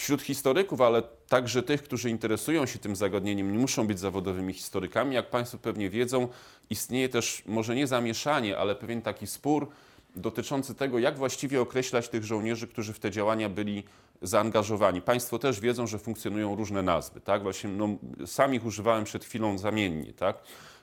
[0.00, 5.14] Wśród historyków, ale także tych, którzy interesują się tym zagadnieniem, nie muszą być zawodowymi historykami.
[5.14, 6.28] Jak Państwo pewnie wiedzą,
[6.70, 9.68] istnieje też może nie zamieszanie, ale pewien taki spór
[10.16, 13.84] dotyczący tego, jak właściwie określać tych żołnierzy, którzy w te działania byli
[14.22, 15.02] zaangażowani.
[15.02, 17.20] Państwo też wiedzą, że funkcjonują różne nazwy.
[17.20, 17.42] Tak?
[17.42, 17.88] Właśnie, no,
[18.26, 20.12] sam ich używałem przed chwilą zamiennie.
[20.12, 20.38] Tak?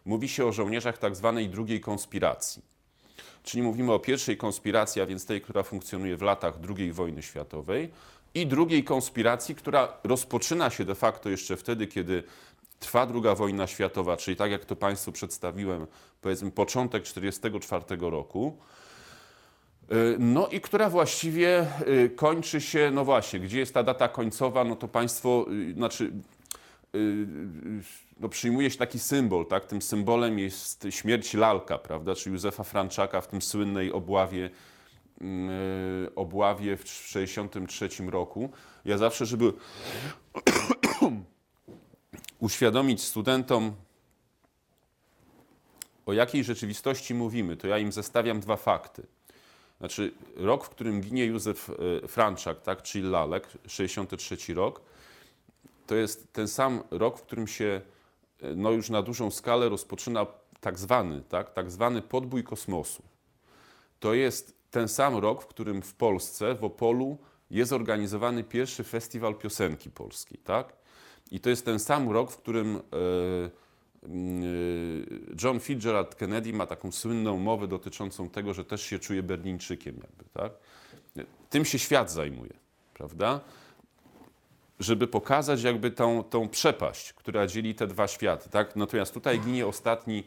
[0.05, 2.61] Mówi się o żołnierzach tak zwanej drugiej konspiracji.
[3.43, 7.91] Czyli mówimy o pierwszej konspiracji, a więc tej, która funkcjonuje w latach II wojny światowej,
[8.33, 12.23] i drugiej konspiracji, która rozpoczyna się de facto jeszcze wtedy, kiedy
[12.79, 15.87] trwa II wojna światowa, czyli tak jak to Państwu przedstawiłem,
[16.21, 18.57] powiedzmy początek 1944 roku.
[19.91, 24.63] Y, no i która właściwie y, kończy się, no właśnie, gdzie jest ta data końcowa,
[24.63, 26.11] no to Państwo, y, znaczy,
[28.19, 29.65] no przyjmuje się taki symbol, tak?
[29.65, 34.49] Tym symbolem jest śmierć lalka, prawda, czy Józefa Franczaka w tym słynnej obławie
[35.21, 38.49] Y, obławie w 1963 roku.
[38.85, 39.53] Ja zawsze, żeby
[42.39, 43.75] uświadomić studentom,
[46.05, 49.07] o jakiej rzeczywistości mówimy, to ja im zestawiam dwa fakty.
[49.79, 51.69] Znaczy, rok, w którym ginie Józef
[52.03, 54.81] y, Franczak, tak, czyli Lalek, 63 rok,
[55.87, 57.81] to jest ten sam rok, w którym się
[58.43, 60.25] y, no już na dużą skalę rozpoczyna
[60.59, 63.03] tak zwany, tak, tak zwany podbój kosmosu.
[63.99, 67.17] To jest ten sam rok, w którym w Polsce, w Opolu
[67.51, 70.73] jest organizowany pierwszy festiwal piosenki polskiej, tak?
[71.31, 72.79] I to jest ten sam rok, w którym e,
[75.43, 80.23] John Fitzgerald Kennedy ma taką słynną mowę dotyczącą tego, że też się czuje Berlińczykiem jakby,
[80.33, 80.51] tak?
[81.49, 82.53] Tym się świat zajmuje,
[82.93, 83.39] prawda?
[84.79, 88.75] Żeby pokazać jakby tą, tą przepaść, która dzieli te dwa światy, tak?
[88.75, 90.23] Natomiast tutaj ginie ostatni,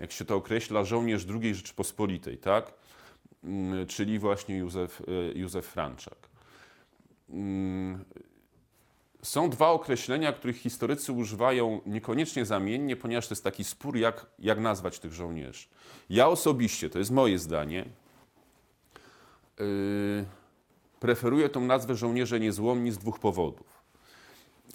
[0.00, 2.72] jak się to określa, żołnierz II Rzeczypospolitej, tak?
[3.88, 6.18] Czyli właśnie Józef, e, Józef Franczak.
[9.24, 14.60] Są dwa określenia, których historycy używają niekoniecznie zamiennie, ponieważ to jest taki spór, jak, jak
[14.60, 15.66] nazwać tych żołnierzy.
[16.10, 17.84] Ja osobiście, to jest moje zdanie,
[19.58, 20.24] yy,
[21.00, 23.82] preferuję tą nazwę żołnierze niezłomni z dwóch powodów.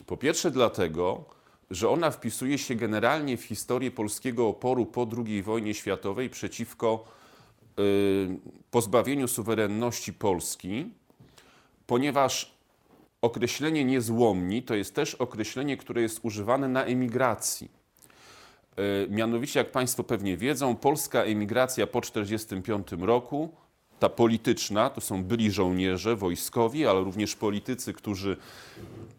[0.05, 1.25] Po pierwsze dlatego,
[1.71, 7.05] że ona wpisuje się generalnie w historię polskiego oporu po II wojnie światowej przeciwko
[7.77, 7.83] yy,
[8.71, 10.91] pozbawieniu suwerenności Polski,
[11.87, 12.58] ponieważ
[13.21, 17.71] określenie niezłomni to jest też określenie, które jest używane na emigracji.
[18.77, 23.49] E, mianowicie, jak Państwo pewnie wiedzą, polska emigracja po 1945 roku,
[23.99, 28.37] ta polityczna, to są byli żołnierze wojskowi, ale również politycy, którzy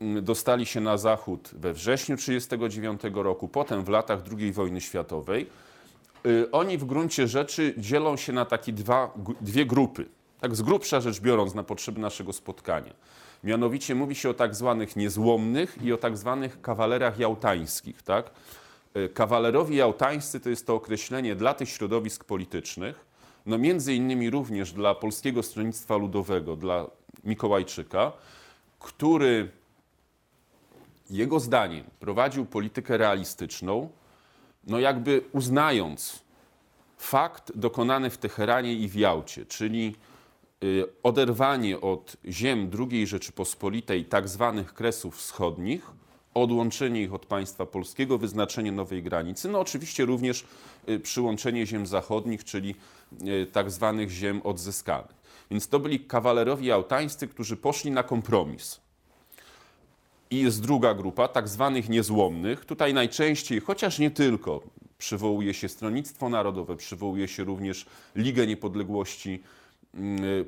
[0.01, 5.47] mm, dostali się na zachód we wrześniu 1939 roku, potem w latach II wojny światowej.
[6.27, 10.07] E, oni w gruncie rzeczy dzielą się na takie dwa, dwie grupy.
[10.41, 12.93] Tak z grubsza rzecz biorąc, na potrzeby naszego spotkania.
[13.45, 18.03] Mianowicie mówi się o tak zwanych niezłomnych i o tak zwanych kawalerach jałtańskich.
[18.03, 18.31] Tak?
[18.95, 23.05] E, kawalerowie jałtańscy to jest to określenie dla tych środowisk politycznych,
[23.47, 26.87] no między innymi również dla Polskiego Stronnictwa Ludowego, dla
[27.25, 28.13] Mikołajczyka,
[28.79, 29.51] który
[31.11, 33.89] jego zdaniem prowadził politykę realistyczną,
[34.67, 36.23] no jakby uznając
[36.99, 39.97] fakt dokonany w Teheranie i w Jałcie, czyli
[41.03, 45.91] oderwanie od ziem II Rzeczypospolitej tak zwanych Kresów Wschodnich,
[46.35, 50.45] odłączenie ich od państwa polskiego, wyznaczenie nowej granicy, no oczywiście również
[50.89, 52.75] y, przyłączenie ziem zachodnich, czyli
[53.27, 55.21] y, tak zwanych ziem odzyskanych.
[55.51, 58.81] Więc to byli kawalerowie jałtańscy, którzy poszli na kompromis.
[60.31, 62.65] I jest druga grupa, tak zwanych niezłomnych.
[62.65, 64.61] Tutaj najczęściej, chociaż nie tylko,
[64.99, 69.60] przywołuje się Stronnictwo Narodowe, przywołuje się również Ligę Niepodległości Y,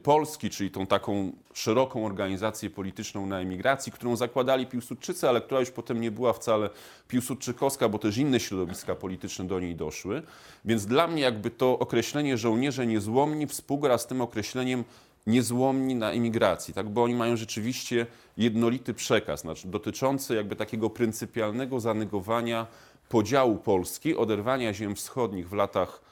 [0.02, 5.70] Polski, czyli tą taką szeroką organizację polityczną na emigracji, którą zakładali Piłsudczycy, ale która już
[5.70, 6.70] potem nie była wcale
[7.08, 10.22] piłsudczykowska, bo też inne środowiska polityczne do niej doszły.
[10.64, 14.84] Więc dla mnie jakby to określenie żołnierze niezłomni współgra z tym określeniem
[15.26, 16.88] niezłomni na emigracji, tak?
[16.88, 22.66] bo oni mają rzeczywiście jednolity przekaz, znaczy dotyczący jakby takiego pryncypialnego zanegowania
[23.08, 26.02] podziału Polski, oderwania ziem wschodnich w latach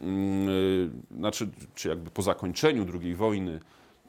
[0.00, 0.49] Mm, y,
[1.16, 3.60] znaczy, czy jakby po zakończeniu II wojny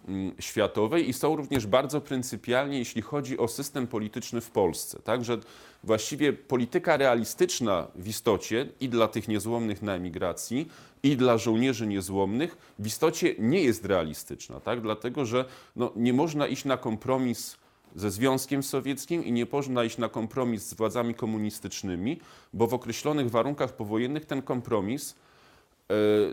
[0.08, 5.00] mm, światowej i są również bardzo pryncypialnie, jeśli chodzi o system polityczny w Polsce.
[5.00, 5.38] Także
[5.84, 10.68] właściwie polityka realistyczna w istocie i dla tych niezłomnych na emigracji,
[11.04, 14.82] i dla żołnierzy niezłomnych w istocie nie jest realistyczna, tak?
[14.82, 17.58] dlatego że no, nie można iść na kompromis
[17.96, 22.20] ze Związkiem Sowieckim i nie można iść na kompromis z władzami komunistycznymi,
[22.54, 25.16] bo w określonych warunkach powojennych ten kompromis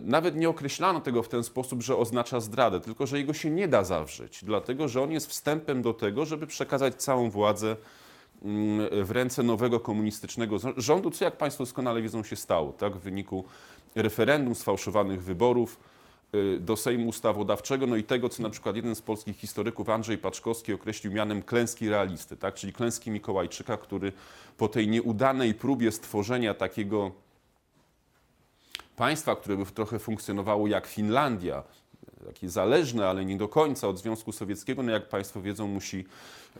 [0.02, 3.68] nawet nie określano tego w ten sposób, że oznacza zdradę, tylko że jego się nie
[3.68, 7.76] da zawrzeć, dlatego że on jest wstępem do tego, żeby przekazać całą władzę
[8.42, 12.96] mm, w ręce nowego komunistycznego rządu, co jak Państwo doskonale wiedzą się stało, tak?
[12.96, 13.44] w wyniku
[13.94, 15.80] referendum, sfałszowanych wyborów
[16.32, 20.18] e, do Sejmu Ustawodawczego, no i tego, co na przykład jeden z polskich historyków, Andrzej
[20.18, 22.54] Paczkowski, określił mianem klęski realisty, tak?
[22.54, 24.12] czyli klęski Mikołajczyka, który
[24.56, 27.10] po tej nieudanej próbie stworzenia takiego
[28.98, 31.62] państwa, które by trochę funkcjonowało jak Finlandia,
[32.26, 36.04] takie zależne, ale nie do końca od Związku Sowieckiego, no jak Państwo wiedzą, musi,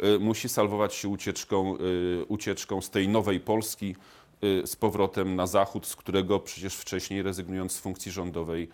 [0.04, 3.96] y, musi salwować się ucieczką, y, ucieczką z tej nowej Polski
[4.44, 8.68] y, z powrotem na zachód, z którego przecież wcześniej rezygnując z funkcji rządowej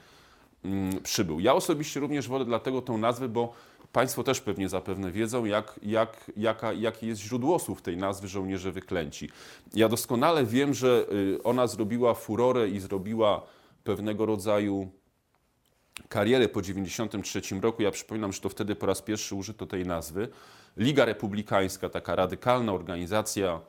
[0.64, 1.40] mm, przybył.
[1.40, 3.53] Ja osobiście również wolę dlatego tą nazwę, bo
[3.92, 8.72] Państwo też pewnie zapewne wiedzą, jak, jak, jaka, jakie jest źródło słów tej nazwy żołnierze
[8.72, 9.29] wyklęci.
[9.74, 11.07] Ja doskonale wiem, że
[11.44, 13.42] ona zrobiła furorę i zrobiła
[13.85, 14.90] pewnego rodzaju
[16.09, 17.83] karierę po 1993 roku.
[17.83, 20.29] Ja przypominam, że to wtedy po raz pierwszy użyto tej nazwy.
[20.77, 23.61] Liga Republikańska, taka radykalna organizacja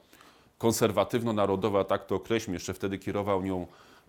[0.58, 3.68] konserwatywno-narodowa, tak to określmy, jeszcze wtedy kierował nią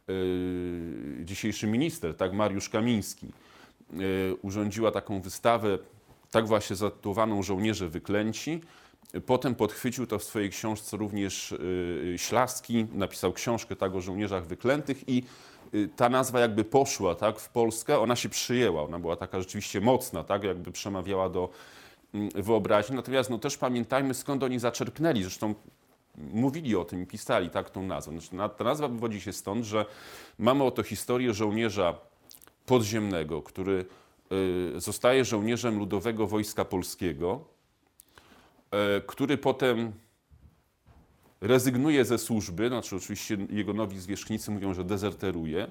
[0.08, 3.26] yy, dzisiejszy minister, tak, Mariusz Kamiński,
[3.92, 5.78] yy, urządziła taką wystawę,
[6.30, 8.60] tak właśnie zatytułowaną Żołnierze Wyklęci.
[9.26, 11.54] Potem podchwycił to w swojej książce również
[12.04, 15.22] yy, Ślaski, napisał książkę tak o żołnierzach wyklętych i
[15.96, 20.24] ta nazwa jakby poszła tak, w Polskę, ona się przyjęła, ona była taka rzeczywiście mocna,
[20.24, 21.48] tak, jakby przemawiała do
[22.14, 22.96] mm, wyobraźni.
[22.96, 25.22] Natomiast no, też pamiętajmy, skąd oni zaczerpnęli.
[25.22, 25.54] Zresztą
[26.16, 28.20] mówili o tym i pisali tak tą nazwę.
[28.20, 29.86] Znaczy, ta nazwa wywodzi się stąd, że
[30.38, 31.94] mamy oto historię żołnierza
[32.66, 33.84] podziemnego, który
[34.76, 37.40] y, zostaje żołnierzem Ludowego Wojska Polskiego,
[38.98, 39.92] y, który potem
[41.40, 45.66] rezygnuje ze służby, znaczy oczywiście jego nowi zwierzchnicy mówią, że dezerteruje.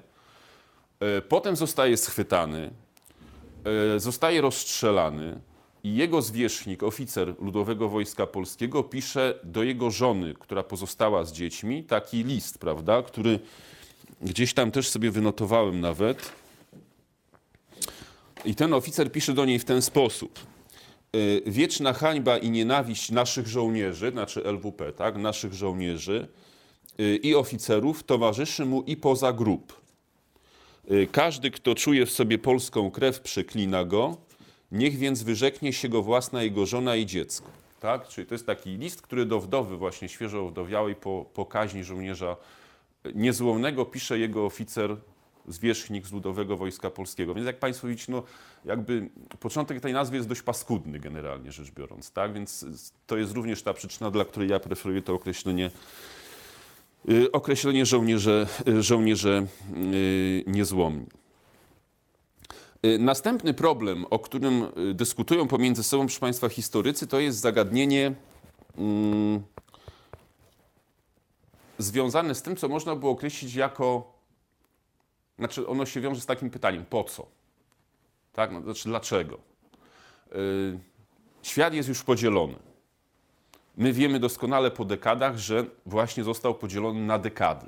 [1.18, 2.70] Y, potem zostaje schwytany,
[3.96, 5.40] zostaje rozstrzelany,
[5.86, 11.84] i jego zwierzchnik, oficer Ludowego Wojska Polskiego, pisze do jego żony, która pozostała z dziećmi,
[11.84, 13.40] taki list, prawda, który
[14.22, 16.32] gdzieś tam też sobie wynotowałem nawet.
[18.44, 20.38] I ten oficer pisze do niej w ten sposób.
[21.16, 26.28] E, wieczna hańba i nienawiść naszych żołnierzy, znaczy LWP, tak, naszych żołnierzy
[26.98, 29.80] e, i oficerów towarzyszy mu i poza grup.
[30.90, 34.16] E, każdy, kto czuje w sobie polską krew, przeklina go,
[34.72, 37.50] Niech więc wyrzeknie się go własna jego żona i dziecko.
[37.80, 38.08] Tak?
[38.08, 42.36] Czyli to jest taki list, który do wdowy właśnie świeżo owdowiałej po, po kaźni żołnierza
[43.14, 44.96] niezłomnego pisze jego oficer,
[45.48, 47.34] zwierzchnik z Ludowego Wojska Polskiego.
[47.34, 48.22] Więc jak Państwo widzicie, no
[48.64, 49.08] jakby
[49.40, 52.10] początek tej nazwy jest dość paskudny generalnie rzecz biorąc.
[52.10, 52.32] Tak?
[52.32, 52.66] Więc
[53.06, 55.70] to jest również ta przyczyna, dla której ja preferuję to określenie
[57.10, 58.46] y, określenie żołnierze,
[58.80, 59.46] żołnierze
[59.92, 61.06] y, niezłomni.
[62.84, 68.14] Y, następny problem, o którym y, dyskutują pomiędzy sobą, proszę Państwa, historycy, to jest zagadnienie
[68.78, 69.42] mm,
[71.78, 74.15] związane z tym, co można było określić jako.
[75.38, 77.26] Znaczy, ono się wiąże z takim pytaniem: po co?
[78.32, 78.52] Tak?
[78.52, 79.38] No, znaczy, dlaczego?
[80.32, 80.78] Yy,
[81.42, 82.54] świat jest już podzielony.
[83.76, 87.66] My wiemy doskonale po dekadach, że właśnie został podzielony na dekady.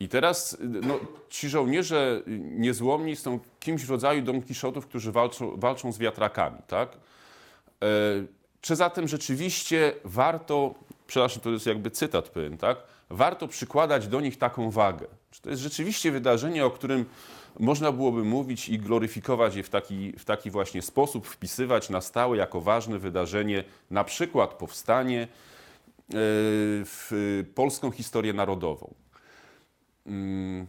[0.00, 2.22] I teraz no, ci żołnierze
[2.56, 6.96] niezłomni są kimś w rodzaju Don Kiszotów, którzy walczą, walczą z wiatrakami, tak?
[7.82, 7.86] E,
[8.60, 10.74] czy zatem rzeczywiście warto,
[11.06, 12.78] przepraszam, to jest jakby cytat pewien, tak?
[13.12, 15.06] Warto przykładać do nich taką wagę?
[15.30, 17.04] Czy to jest rzeczywiście wydarzenie, o którym
[17.58, 22.36] można byłoby mówić i gloryfikować je w taki, w taki właśnie sposób, wpisywać na stałe
[22.36, 25.28] jako ważne wydarzenie, na przykład powstanie, e,
[26.84, 28.94] w polską historię narodową?
[30.06, 30.66] Mm.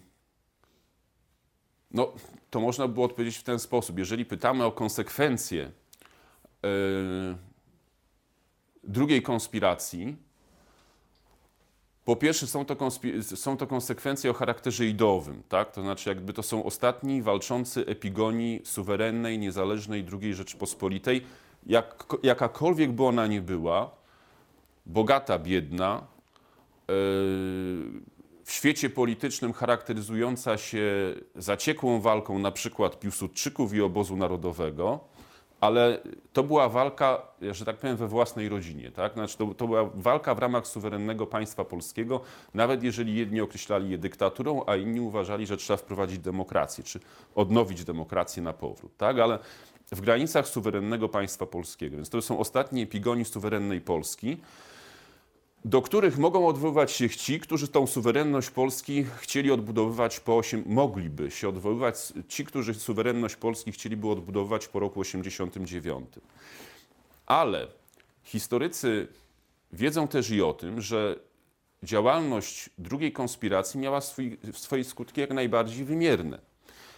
[1.91, 2.13] No,
[2.49, 3.99] to można było odpowiedzieć w ten sposób.
[3.99, 5.71] Jeżeli pytamy o konsekwencje
[6.63, 6.69] yy,
[8.83, 10.17] drugiej konspiracji,
[12.05, 12.91] po pierwsze są to,
[13.35, 15.71] są to, konsekwencje o charakterze ideowym, tak?
[15.71, 21.25] to znaczy jakby to są ostatni walczący epigonii suwerennej, niezależnej II Rzeczypospolitej,
[21.65, 23.91] jak, jakakolwiek by ona nie była,
[24.85, 26.07] bogata, biedna,
[26.87, 26.93] yy,
[28.43, 34.99] w świecie politycznym charakteryzująca się zaciekłą walką na przykład Piłsudczyków i obozu narodowego,
[35.63, 35.99] ale
[36.33, 38.91] to była walka, że tak powiem, we własnej rodzinie.
[38.91, 39.13] Tak?
[39.13, 42.21] Znaczy to, to była walka w ramach suwerennego państwa polskiego,
[42.53, 46.99] nawet jeżeli jedni określali je dyktaturą, a inni uważali, że trzeba wprowadzić demokrację, czy
[47.35, 48.97] odnowić demokrację na powrót.
[48.97, 49.19] Tak?
[49.19, 49.39] Ale
[49.91, 51.95] w granicach suwerennego państwa polskiego.
[51.95, 54.37] Więc to są ostatnie epigoni suwerennej Polski
[55.65, 61.31] do których mogą odwoływać się ci, którzy tą suwerenność Polski chcieli odbudowywać po 8, mogliby
[61.31, 66.09] się odwoływać ci, którzy suwerenność Polski chcieliby odbudowywać po roku 89.
[67.25, 67.67] Ale
[68.23, 69.07] historycy
[69.73, 71.15] wiedzą też i o tym, że
[71.83, 76.39] działalność drugiej konspiracji miała swój, swoje skutki jak najbardziej wymierne.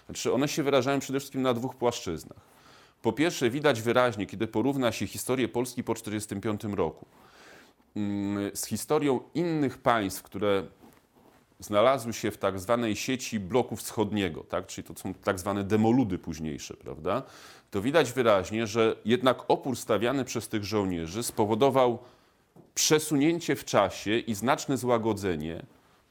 [0.06, 2.40] Znaczy one się wyrażają przede wszystkim na dwóch płaszczyznach.
[3.02, 7.06] Po pierwsze, widać wyraźnie, kiedy porówna się historię Polski po 1945 roku
[8.54, 10.64] z historią innych państw, które
[11.60, 14.68] znalazły się w tak zwanej sieci bloku wschodniego, tak?
[14.68, 17.24] czyli to są tak zwane demoludy późniejsze, prawda?
[17.72, 22.00] to widać wyraźnie, że jednak opór stawiany przez tych żołnierzy spowodował
[22.76, 25.66] przesunięcie w czasie i znaczne złagodzenie,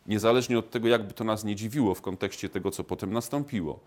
[0.07, 3.81] niezależnie od tego, jakby to nas nie dziwiło w kontekście tego, co potem nastąpiło,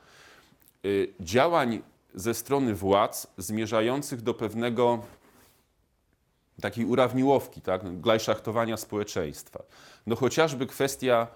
[0.86, 1.82] y, działań
[2.14, 5.04] ze strony władz zmierzających do pewnego
[6.62, 9.64] takiej urawniłowki, tak, glajszachtowania społeczeństwa.
[10.08, 11.28] No chociażby kwestia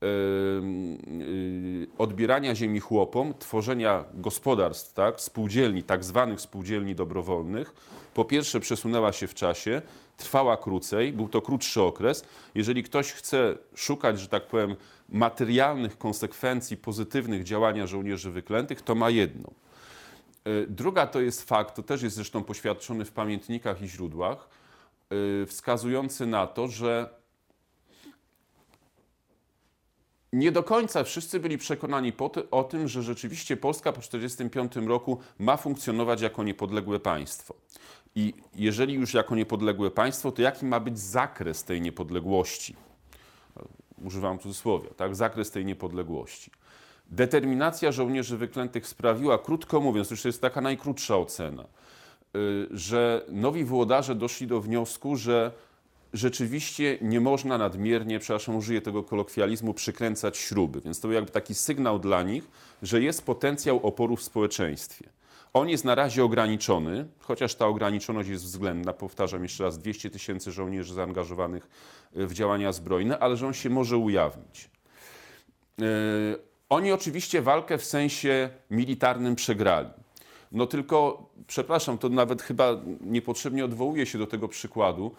[0.00, 0.08] yy,
[1.18, 7.74] yy, odbierania ziemi chłopom, tworzenia gospodarstw, tak, spółdzielni, tak zwanych spółdzielni dobrowolnych,
[8.14, 9.82] po pierwsze przesunęła się w czasie,
[10.16, 12.24] trwała krócej, był to krótszy okres.
[12.54, 14.76] Jeżeli ktoś chce szukać, że tak powiem,
[15.08, 19.54] materialnych konsekwencji pozytywnych działania żołnierzy wyklętych, to ma jedną.
[20.44, 24.57] Yy, druga to jest fakt, to też jest zresztą poświadczony w pamiętnikach i źródłach,
[25.46, 27.18] wskazujący na to, że
[30.32, 32.12] nie do końca wszyscy byli przekonani
[32.50, 37.54] o tym, że rzeczywiście Polska po 1945 roku ma funkcjonować jako niepodległe państwo.
[38.14, 42.76] I jeżeli już jako niepodległe państwo, to jaki ma być zakres tej niepodległości?
[44.04, 45.16] Używam cudzysłowia, tak?
[45.16, 46.50] Zakres tej niepodległości.
[47.10, 51.66] Determinacja żołnierzy wyklętych sprawiła, krótko mówiąc, już to jest taka najkrótsza ocena, y,
[52.70, 55.52] że nowi włodarze doszli do wniosku, że
[56.12, 60.80] rzeczywiście nie można nadmiernie, przepraszam, użyję tego kolokwializmu, przykręcać śruby.
[60.80, 62.48] Więc to był jakby taki sygnał dla nich,
[62.82, 65.08] że jest potencjał oporu w społeczeństwie.
[65.52, 68.92] On jest na razie ograniczony, chociaż ta ograniczoność jest względna.
[68.92, 71.68] Powtarzam jeszcze raz, 200 tysięcy żołnierzy zaangażowanych
[72.12, 74.70] w działania zbrojne, ale że on się może ujawnić.
[75.78, 75.86] Yy,
[76.68, 79.88] oni oczywiście walkę w sensie militarnym przegrali.
[80.52, 85.14] No tylko, przepraszam, to nawet chyba niepotrzebnie odwołuję się do tego przykładu.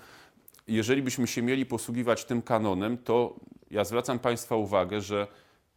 [0.67, 3.35] Jeżeli byśmy się mieli posługiwać tym kanonem, to
[3.71, 5.27] ja zwracam Państwa uwagę, że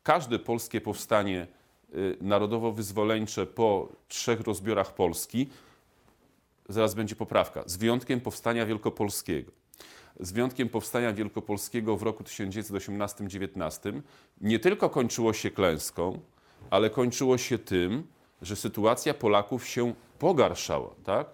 [0.02, 1.46] każde polskie powstanie
[1.94, 5.48] y, narodowo-wyzwoleńcze po trzech rozbiorach Polski,
[6.68, 9.52] zaraz będzie poprawka, z wyjątkiem powstania wielkopolskiego
[10.20, 14.00] z wyjątkiem powstania wielkopolskiego w roku 1918-19,
[14.40, 16.20] nie tylko kończyło się klęską,
[16.70, 18.06] ale kończyło się tym,
[18.42, 20.90] że sytuacja Polaków się pogarszała.
[21.04, 21.26] Tak?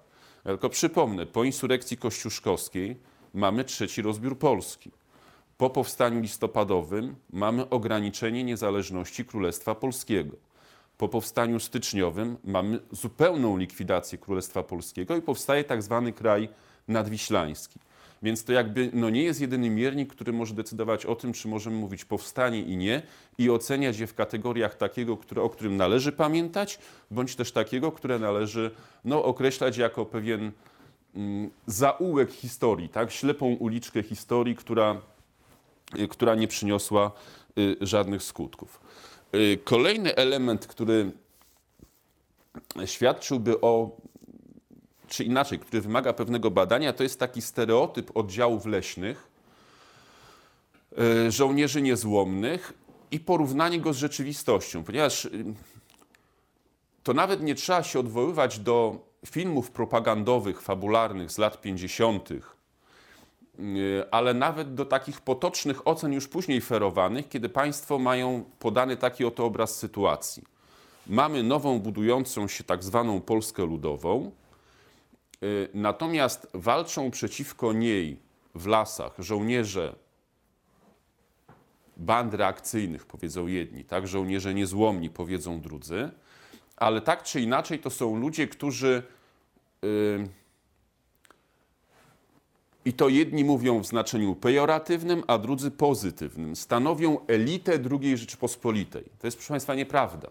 [0.45, 2.97] Tylko przypomnę, po insurekcji kościuszkowskiej
[3.35, 4.91] mamy trzeci rozbiór Polski.
[5.59, 10.37] Po powstaniu listopadowym mamy ograniczenie niezależności Królestwa Polskiego.
[10.99, 16.49] Po powstaniu styczniowym mamy zupełną likwidację Królestwa Polskiego i powstaje tak zwany kraj
[16.89, 17.79] nadwiślański.
[18.23, 21.77] Więc to jakby no nie jest jedyny miernik, który może decydować o tym, czy możemy
[21.77, 23.03] mówić powstanie i nie
[23.39, 26.79] i oceniać je w kategoriach takiego, które, o którym należy pamiętać,
[27.11, 28.71] bądź też takiego, które należy
[29.05, 30.53] no, określać jako pewien
[31.15, 33.11] mm, zaułek historii, tak?
[33.11, 35.01] ślepą uliczkę historii, która,
[35.99, 37.13] y, która nie przyniosła
[37.59, 38.81] y, żadnych skutków.
[39.35, 41.13] Y, kolejny element, który
[42.85, 43.97] świadczyłby o
[45.09, 49.29] czy inaczej, który wymaga pewnego badania, to jest taki stereotyp oddziałów leśnych,
[50.99, 52.73] e, żołnierzy niezłomnych
[53.11, 55.45] i porównanie go z rzeczywistością, ponieważ y,
[57.03, 62.41] to nawet nie trzeba się odwoływać do filmów propagandowych, fabularnych z lat 50., y,
[64.11, 69.45] ale nawet do takich potocznych ocen już później ferowanych, kiedy państwo mają podany taki oto
[69.45, 70.45] obraz sytuacji.
[71.07, 74.31] Mamy nową budującą się tak zwaną Polskę Ludową,
[75.75, 78.19] natomiast walczą przeciwko niej
[78.55, 79.95] w lasach żołnierze
[81.97, 84.09] band reakcyjnych, powiedzą jedni, tak?
[84.09, 86.11] żołnierze niezłomni, powiedzą drudzy,
[86.77, 89.03] ale tak czy inaczej to są ludzie, którzy.
[89.83, 90.29] Yy,
[92.85, 96.57] i to jedni mówią w znaczeniu pejoratywnym, a drudzy pozytywnym.
[96.57, 99.05] Stanowią elitę II Rzeczypospolitej.
[99.19, 100.29] To jest, proszę Państwa, nieprawda.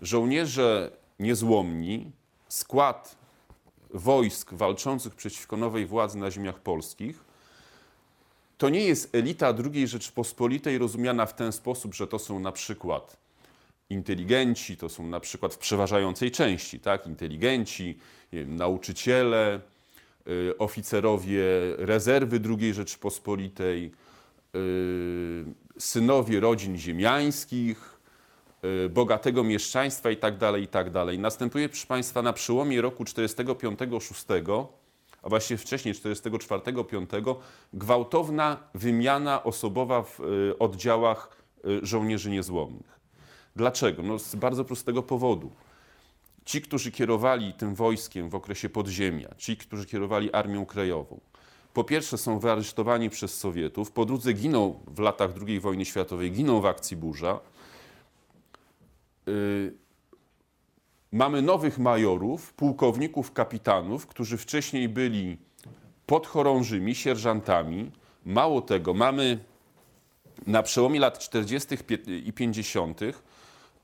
[0.00, 2.12] Żołnierze niezłomni,
[2.48, 3.17] skład
[3.90, 7.28] wojsk walczących przeciwko nowej władzy na ziemiach polskich,
[8.58, 13.16] to nie jest elita II Rzeczypospolitej rozumiana w ten sposób, że to są na przykład
[13.90, 17.98] inteligenci, to są na przykład w przeważającej części, tak, inteligenci,
[18.32, 19.60] wiem, nauczyciele,
[20.28, 21.42] y, oficerowie
[21.76, 23.92] rezerwy II Rzeczypospolitej,
[24.54, 25.44] y,
[25.78, 27.97] synowie rodzin ziemiańskich,
[28.90, 31.18] bogatego mieszczaństwa i tak dalej, i tak dalej.
[31.18, 34.66] Następuje, proszę Państwa, na przełomie roku 45-6,
[35.22, 37.36] a właściwie wcześniej 44-5,
[37.72, 42.98] gwałtowna wymiana osobowa w y, oddziałach y, żołnierzy niezłomnych.
[43.56, 44.02] Dlaczego?
[44.02, 45.50] No z bardzo prostego powodu.
[46.44, 51.20] Ci, którzy kierowali tym wojskiem w okresie podziemia, ci, którzy kierowali Armią Krajową,
[51.74, 56.60] po pierwsze są wyaresztowani przez Sowietów, po drugie giną w latach II wojny światowej, giną
[56.60, 57.57] w akcji Burza, Y,
[61.12, 65.36] mamy nowych majorów, pułkowników, kapitanów, którzy wcześniej byli
[66.06, 67.90] podchorążymi, sierżantami.
[68.24, 69.38] Mało tego, mamy
[70.46, 71.76] na przełomie lat 40.
[72.24, 73.00] i 50.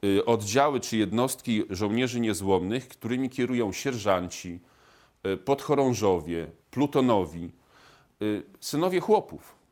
[0.04, 4.60] Y, oddziały czy jednostki żołnierzy niezłomnych, którymi kierują sierżanci,
[5.26, 7.50] y, podchorążowie, plutonowi,
[8.60, 9.63] synowie chłopów.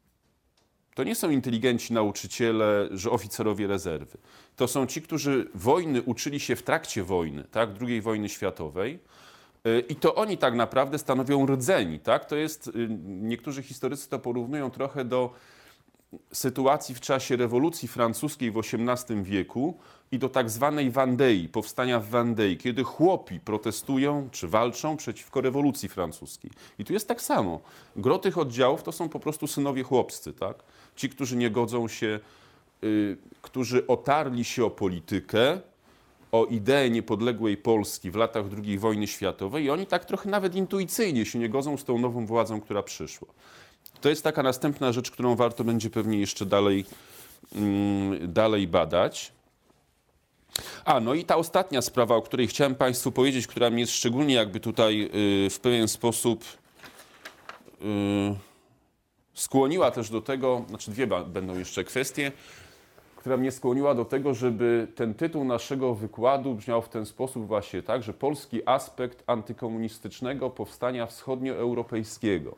[0.94, 4.18] To nie są inteligenci nauczyciele, że oficerowie rezerwy.
[4.56, 8.98] To są ci, którzy wojny uczyli się w trakcie wojny, tak, II wojny światowej.
[9.66, 11.98] Y, I to oni tak naprawdę stanowią rdzeń.
[11.98, 12.24] Tak?
[12.24, 15.32] To jest, y, niektórzy historycy to porównują trochę do
[16.32, 19.78] sytuacji w czasie rewolucji francuskiej w XVIII wieku
[20.12, 25.88] i do tak zwanej Wandei, powstania w Wandei, kiedy chłopi protestują czy walczą przeciwko rewolucji
[25.88, 26.50] francuskiej.
[26.78, 27.60] I tu jest tak samo.
[27.96, 30.62] Gro tych oddziałów to są po prostu synowie chłopscy, tak?
[30.96, 32.20] Ci, którzy nie godzą się
[32.84, 35.60] y, którzy otarli się o politykę,
[36.32, 41.26] o ideę niepodległej Polski w latach II wojny światowej i oni tak trochę nawet intuicyjnie
[41.26, 43.28] się nie godzą z tą nową władzą, która przyszła.
[44.00, 46.84] To jest taka następna rzecz, którą warto będzie pewnie jeszcze dalej,
[47.54, 49.32] mm, dalej badać.
[50.84, 54.60] A, no i ta ostatnia sprawa, o której chciałem Państwu powiedzieć, która mnie szczególnie jakby
[54.60, 55.10] tutaj
[55.46, 56.44] y, w pewien sposób
[57.80, 58.51] y,
[59.34, 62.32] skłoniła też do tego, znaczy dwie będą jeszcze kwestie,
[63.16, 67.82] która mnie skłoniła do tego, żeby ten tytuł naszego wykładu brzmiał w ten sposób właśnie
[67.82, 72.56] tak, że polski aspekt antykomunistycznego powstania wschodnioeuropejskiego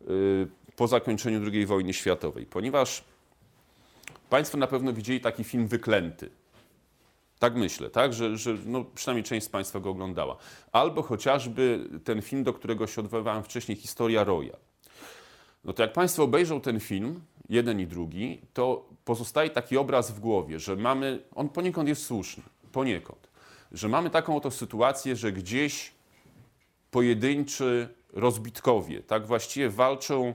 [0.00, 3.04] y, po zakończeniu II wojny światowej, ponieważ
[4.30, 6.30] Państwo na pewno widzieli taki film Wyklęty.
[7.38, 8.12] Tak myślę, tak?
[8.12, 10.36] że, że no, przynajmniej część z Państwa go oglądała.
[10.72, 14.56] Albo chociażby ten film, do którego się odwoływałem wcześniej, Historia Roya.
[15.64, 20.20] No to jak Państwo obejrzą ten film, jeden i drugi, to pozostaje taki obraz w
[20.20, 22.42] głowie, że mamy, on poniekąd jest słuszny,
[22.72, 23.28] poniekąd,
[23.72, 25.92] że mamy taką oto sytuację, że gdzieś
[26.90, 30.34] pojedynczy rozbitkowie, tak właściwie walczą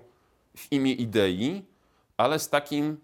[0.58, 1.66] w imię idei,
[2.18, 2.98] ale z takim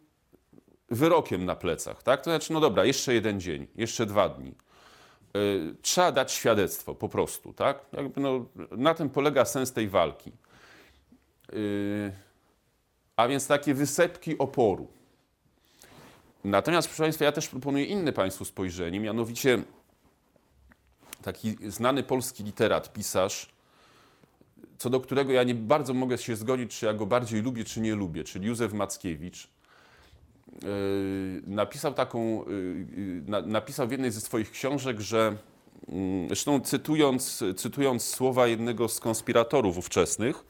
[0.89, 2.21] wyrokiem na plecach, tak?
[2.21, 4.53] To znaczy, no dobra, jeszcze jeden dzień, jeszcze dwa dni.
[5.33, 7.85] Yy, trzeba dać świadectwo po prostu, tak?
[7.93, 10.31] Jakby no, na tym polega sens tej walki.
[11.51, 12.11] Yy,
[13.15, 14.87] a więc takie wysepki oporu.
[16.43, 19.63] Natomiast, proszę Państwa, ja też proponuję inne Państwu spojrzenie, mianowicie
[21.21, 23.49] taki znany polski literat, pisarz,
[24.77, 27.81] co do którego ja nie bardzo mogę się zgodzić, czy ja go bardziej lubię, czy
[27.81, 29.47] nie lubię, czyli Józef Mackiewicz,
[30.61, 32.45] yy, napisał taką,
[33.27, 35.37] yy, napisał w jednej ze swoich książek, że
[35.87, 35.95] yy,
[36.27, 40.45] zresztą cytując, cytując słowa jednego z konspiratorów ówczesnych,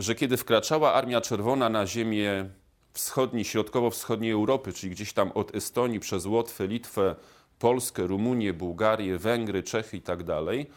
[0.00, 2.50] że kiedy wkraczała Armia Czerwona na ziemię
[2.92, 7.16] wschodniej, środkowo-wschodniej Europy, czyli gdzieś tam od Estonii przez Łotwę, Litwę,
[7.58, 10.70] Polskę, Rumunię, Bułgarię, Węgry, Czechy i tak dalej,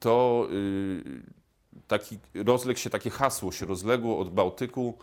[0.00, 1.02] to y,
[1.88, 4.98] taki, rozległ się takie hasło, się rozległo od Bałtyku,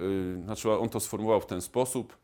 [0.00, 2.16] y, znaczy on to sformułował w ten sposób,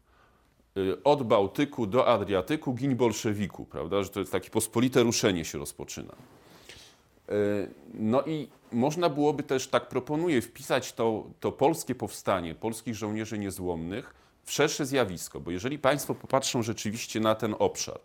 [0.76, 5.58] y, od Bałtyku do Adriatyku gin bolszewiku, prawda, że to jest takie pospolite ruszenie się
[5.58, 6.14] rozpoczyna.
[7.94, 14.14] No i można byłoby też, tak proponuję, wpisać to, to polskie powstanie polskich żołnierzy niezłomnych
[14.44, 18.00] w szersze zjawisko, bo jeżeli Państwo popatrzą rzeczywiście na ten obszar,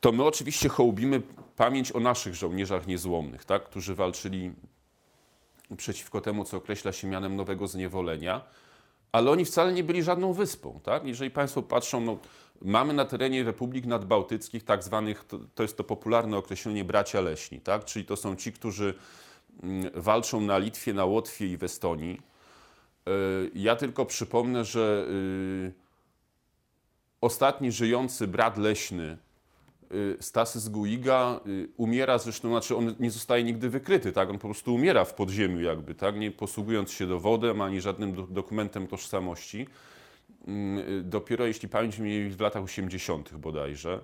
[0.00, 1.22] to my oczywiście hołbimy
[1.56, 4.52] pamięć o naszych żołnierzach niezłomnych, tak, którzy walczyli
[5.76, 8.40] przeciwko temu, co określa się mianem nowego zniewolenia,
[9.12, 10.80] ale oni wcale nie byli żadną wyspą.
[10.82, 11.06] Tak?
[11.06, 12.18] Jeżeli Państwo patrzą, no,
[12.62, 17.60] mamy na terenie republik nadbałtyckich tak zwanych, to, to jest to popularne określenie bracia leśni,
[17.60, 17.84] tak?
[17.84, 18.94] czyli to są ci, którzy
[19.62, 22.20] mm, walczą na Litwie, na Łotwie i w Estonii.
[23.06, 23.10] E,
[23.54, 25.72] ja tylko przypomnę, że y,
[27.20, 29.16] ostatni żyjący brat leśny
[30.20, 34.30] Stasy z Guiga y, umiera, zresztą znaczy on nie zostaje nigdy wykryty, tak?
[34.30, 36.16] on po prostu umiera w podziemiu jakby, tak?
[36.16, 39.66] nie posługując się dowodem ani żadnym do, dokumentem tożsamości.
[40.46, 43.34] Mm, y, dopiero jeśli pamięć mnie w latach 80.
[43.34, 44.00] bodajże.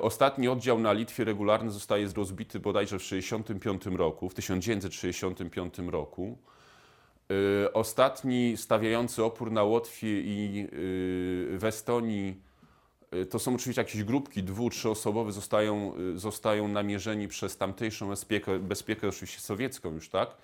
[0.00, 6.38] Ostatni oddział na Litwie regularny zostaje rozbity bodajże w 1965 roku, w 1965 roku.
[7.72, 10.68] Ostatni stawiający opór na Łotwie i
[11.58, 12.53] w Estonii Y,
[13.30, 19.08] to są oczywiście jakieś grupki dwu-, trzyosobowe, zostają, y, zostają namierzeni przez tamtejszą bezpiekę, bezpiekę
[19.08, 20.36] oczywiście sowiecką już, tak?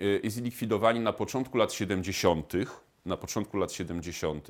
[0.00, 2.52] Y, I zlikwidowani na początku lat 70.,
[3.06, 4.48] na początku lat 70.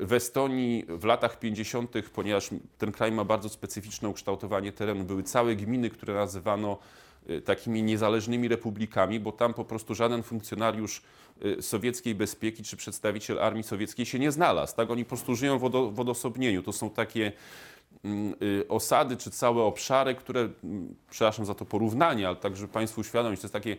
[0.00, 5.56] W Estonii w latach 50., ponieważ ten kraj ma bardzo specyficzne ukształtowanie terenu, były całe
[5.56, 6.78] gminy, które nazywano
[7.44, 11.02] takimi niezależnymi republikami, bo tam po prostu żaden funkcjonariusz
[11.42, 14.76] Y, sowieckiej bezpieki czy przedstawiciel armii sowieckiej się nie znalazł.
[14.76, 14.90] Tak?
[14.90, 16.62] Oni po prostu żyją w, odosobnieniu.
[16.62, 17.32] To są takie
[18.04, 22.72] mm, y, osady czy całe obszary, które, mm, przepraszam za to porównanie, ale tak, żeby
[22.72, 23.76] Państwu uświadomić, to jest takie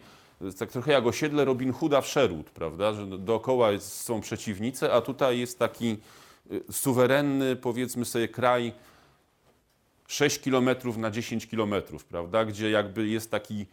[0.59, 5.39] tak trochę jak osiedle Robin Hooda w Sherwood, prawda, że dookoła są przeciwnice, a tutaj
[5.39, 5.97] jest taki
[6.51, 8.73] y, suwerenny, powiedzmy sobie, kraj
[10.07, 13.65] 6 kilometrów na 10 kilometrów, prawda, gdzie jakby jest taki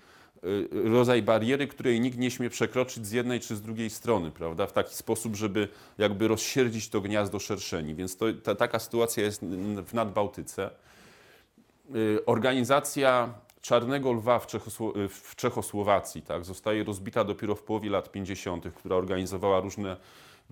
[0.45, 4.67] Y, rodzaj bariery, której nikt nie śmie przekroczyć z jednej czy z drugiej strony, prawda?
[4.67, 5.69] W taki sposób, żeby
[5.99, 7.95] jakby rozsierdzić to gniazdo szerszeni.
[7.95, 9.45] Więc to, ta, taka sytuacja jest
[9.87, 10.71] w Nadbałtyce.
[11.95, 18.13] Y, organizacja Czarnego Lwa w, Czechosło w Czechosłowacji tak, zostaje rozbita dopiero w połowie lat
[18.13, 19.61] 50., która organizowała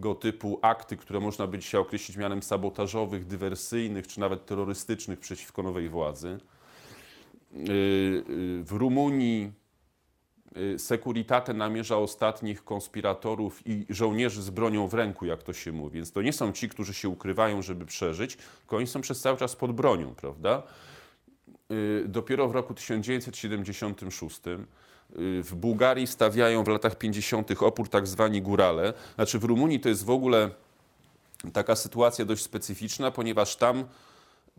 [0.00, 5.62] różnego typu akty, które można by dzisiaj określić mianem sabotażowych, dywersyjnych czy nawet terrorystycznych przeciwko
[5.62, 6.38] nowej władzy.
[7.54, 8.22] Y,
[8.64, 9.52] w Rumunii
[10.56, 15.94] y, Securitate namierza ostatnich konspiratorów i żołnierzy z bronią w ręku, jak to się mówi.
[15.94, 19.36] Więc to nie są ci, którzy się ukrywają, żeby przeżyć, tylko oni są przez cały
[19.36, 20.62] czas pod bronią, prawda?
[21.70, 24.66] Y, Dopiero w roku 1976 y,
[25.16, 27.62] w Bułgarii stawiają w latach 50.
[27.62, 28.92] opór tak zwani górale.
[29.14, 30.50] Znaczy w Rumunii to jest w ogóle
[31.52, 33.84] taka sytuacja dość specyficzna, ponieważ tam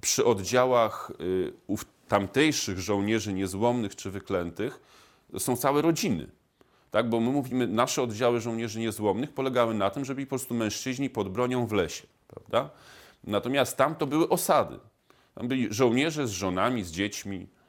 [0.01, 1.53] przy oddziałach y,
[2.07, 4.79] tamtejszych żołnierzy niezłomnych czy wyklętych
[5.37, 6.27] są całe rodziny.
[6.91, 10.53] Tak, bo my mówimy, nasze oddziały żołnierzy niezłomnych polegały na tym, że byli po prostu
[10.53, 12.07] mężczyźni pod bronią w lesie.
[12.27, 12.69] Prawda?
[13.23, 14.79] Natomiast tam to były osady.
[15.35, 17.60] Tam byli żołnierze z żonami, z dziećmi, y,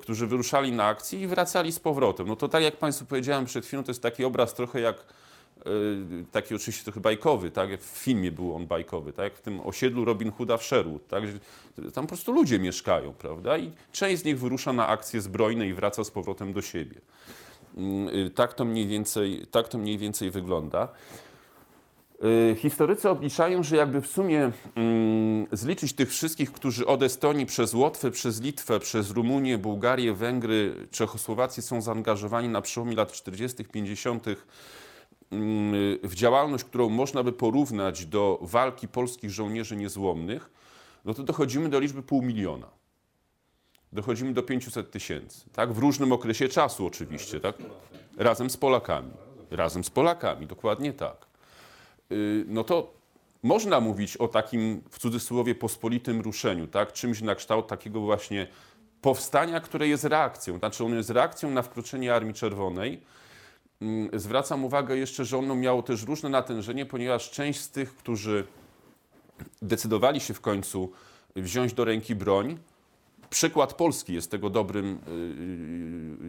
[0.00, 2.28] którzy wyruszali na akcję i wracali z powrotem.
[2.28, 4.96] No to tak jak Państwu powiedziałem przed chwilą, to jest taki obraz trochę jak
[5.66, 7.80] y, taki oczywiście trochę bajkowy, tak?
[7.80, 9.24] W filmie był on bajkowy, tak?
[9.24, 11.24] Jak w tym osiedlu Robin Hooda w Sherwood, tak?
[11.94, 13.58] Tam po prostu ludzie mieszkają, prawda?
[13.58, 17.00] I część z nich wyrusza na akcje zbrojne i wraca z powrotem do siebie.
[17.76, 20.88] Mm, y, Tak to mniej więcej, tak to mniej więcej wygląda.
[22.24, 27.74] Y, Historycy obliczają, że jakby w sumie mm, zliczyć tych wszystkich, którzy od Estonii przez
[27.74, 34.26] Łotwę, przez Litwę, przez Rumunię, Bułgarię, Węgry, Czechosłowację są zaangażowani na przełomie lat 40., 50.
[35.30, 40.50] mm, w działalność, którą można by porównać do walki polskich żołnierzy niezłomnych,
[41.04, 42.66] no to dochodzimy do liczby pół miliona.
[43.92, 45.72] Dochodzimy do 500 tysięcy, tak?
[45.72, 47.56] W różnym okresie czasu oczywiście, tak?
[48.16, 49.10] Razem z Polakami.
[49.50, 51.29] Razem z Polakami, dokładnie tak
[52.46, 52.92] no to
[53.42, 56.92] można mówić o takim w cudzysłowie pospolitym ruszeniu, tak?
[56.92, 58.46] czymś na kształt takiego właśnie
[59.02, 60.58] powstania, które jest reakcją.
[60.58, 63.00] Znaczy ono jest reakcją na wkroczenie Armii Czerwonej.
[63.80, 68.46] Mm, Zwracam uwagę jeszcze, że ono miało też różne natężenie, ponieważ część z tych, którzy
[69.62, 70.92] decydowali się w końcu
[71.36, 72.58] wziąć do ręki broń,
[73.30, 74.98] przykład Polski jest tego dobrym,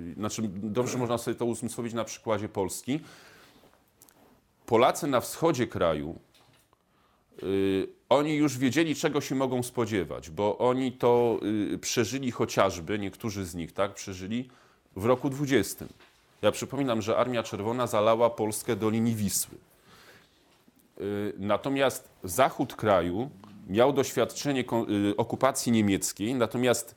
[0.08, 3.00] yy, znaczy dobrze można sobie to uzmysłowić na przykładzie Polski.
[4.72, 6.20] Polacy na wschodzie kraju,
[7.44, 11.40] y, oni już wiedzieli, czego się mogą spodziewać, bo oni to
[11.74, 14.50] y, przeżyli chociażby, niektórzy z nich, tak, przeżyli
[14.96, 15.86] w roku 20.
[16.42, 19.58] Ja przypominam, że Armia Czerwona zalała Polskę do linii Wisły.
[21.02, 23.30] Y, Natomiast zachód kraju
[23.70, 24.64] miał doświadczenie
[25.18, 26.96] okupacji niemieckiej, natomiast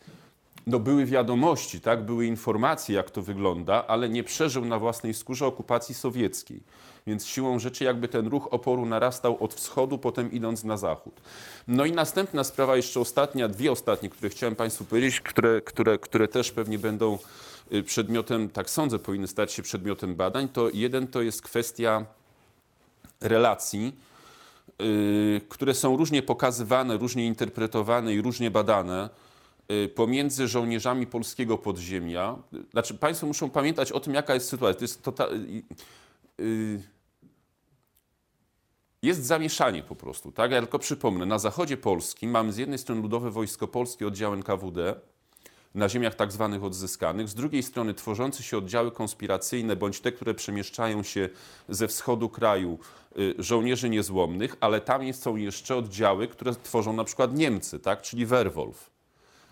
[0.67, 5.47] no były wiadomości, tak, były informacje, jak to wygląda, ale nie przeżył na własnej skórze
[5.47, 6.61] okupacji sowieckiej.
[7.07, 11.21] Więc siłą rzeczy jakby ten ruch oporu narastał od wschodu, potem idąc na zachód.
[11.69, 16.29] No i następna sprawa, jeszcze ostatnia, dwie ostatnie, które chciałem Państwu powiedzieć, które, które, które
[16.29, 17.19] też pewnie będą
[17.73, 22.05] y, przedmiotem, tak sądzę, powinny stać się przedmiotem badań, to jeden to jest kwestia
[23.21, 23.97] relacji,
[24.83, 29.11] y, które są różnie pokazywane, różnie interpretowane i różnie badane
[29.95, 32.37] pomiędzy żołnierzami polskiego podziemia.
[32.71, 34.79] Znaczy, Państwo muszą pamiętać o tym, jaka jest sytuacja.
[34.79, 35.63] To jest tota, y,
[36.41, 36.83] y,
[39.03, 40.51] jest zamieszanie po prostu, tak?
[40.51, 44.95] Ja tylko przypomnę, na zachodzie Polski mamy z jednej strony Ludowe Wojsko Polskie, oddział NKWD,
[45.75, 50.35] na ziemiach tak zwanych odzyskanych, z drugiej strony tworzące się oddziały konspiracyjne, bądź te, które
[50.35, 51.29] przemieszczają się
[51.69, 52.79] ze wschodu kraju,
[53.19, 58.03] y, żołnierzy niezłomnych, ale tam są jeszcze oddziały, które tworzą na przykład Niemcy, tak?
[58.03, 58.94] czyli Werwolf.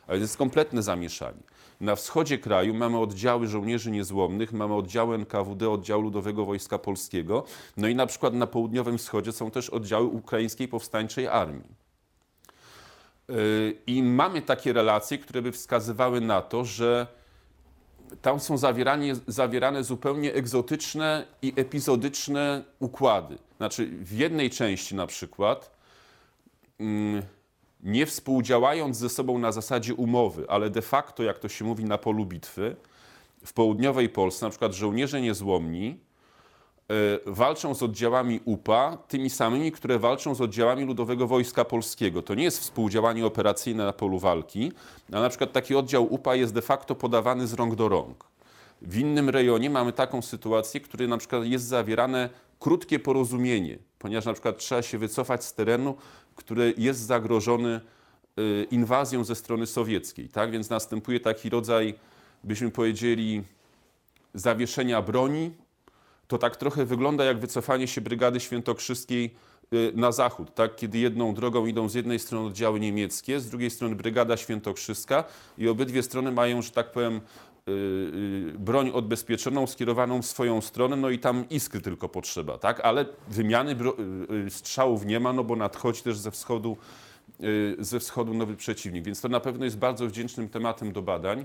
[0.06, 1.42] A więc jest kompletne zamieszanie.
[1.80, 7.44] Na wschodzie kraju mamy oddziały żołnierzy niezłomnych, mamy oddziały NKWD, oddział Ludowego Wojska Polskiego,
[7.76, 11.82] no i na przykład na południowym wschodzie są też oddziały Ukraińskiej Powstańczej Armii.
[13.28, 13.36] Yy,
[13.86, 17.06] I mamy takie relacje, które by wskazywały na to, że
[18.22, 23.38] tam są zawieranie, zawierane zupełnie egzotyczne i epizodyczne układy.
[23.56, 25.70] Znaczy, w jednej części na przykład,
[26.80, 27.22] mm,
[27.82, 31.98] nie współdziałając ze sobą na zasadzie umowy, ale de facto, jak to się mówi, na
[31.98, 32.76] polu bitwy,
[33.44, 35.98] w południowej Polsce, na przykład żołnierze niezłomni,
[36.90, 36.94] y,
[37.26, 42.22] walczą z oddziałami UPA, tymi samymi, które walczą z oddziałami Ludowego Wojska Polskiego.
[42.22, 44.72] To nie jest współdziałanie operacyjne na polu walki,
[45.12, 48.24] a na przykład taki oddział UPA jest de facto podawany z rąk do rąk.
[48.82, 52.28] W innym rejonie mamy taką sytuację, w której na przykład jest zawierane
[52.58, 55.94] krótkie porozumienie, ponieważ na przykład trzeba się wycofać z terenu,
[56.36, 57.80] który jest zagrożony
[58.70, 60.28] inwazją ze strony sowieckiej.
[60.28, 60.50] Tak?
[60.50, 61.94] Więc następuje taki rodzaj,
[62.44, 63.42] byśmy powiedzieli,
[64.34, 65.50] zawieszenia broni,
[66.28, 69.34] to tak trochę wygląda jak wycofanie się Brygady Świętokrzyskiej
[69.72, 70.76] y, na zachód, tak?
[70.76, 75.24] kiedy jedną drogą idą z jednej strony oddziały niemieckie, z drugiej strony Brygada Świętokrzyska
[75.58, 77.20] i obydwie strony mają, że tak powiem,
[78.58, 82.80] broń odbezpieczoną, skierowaną w swoją stronę, no i tam iskry tylko potrzeba, tak?
[82.80, 86.76] ale wymiany y, y, strzałów nie ma, no bo nadchodzi też ze wschodu,
[87.40, 91.44] y, ze wschodu nowy przeciwnik, więc to na pewno jest bardzo wdzięcznym tematem do badań.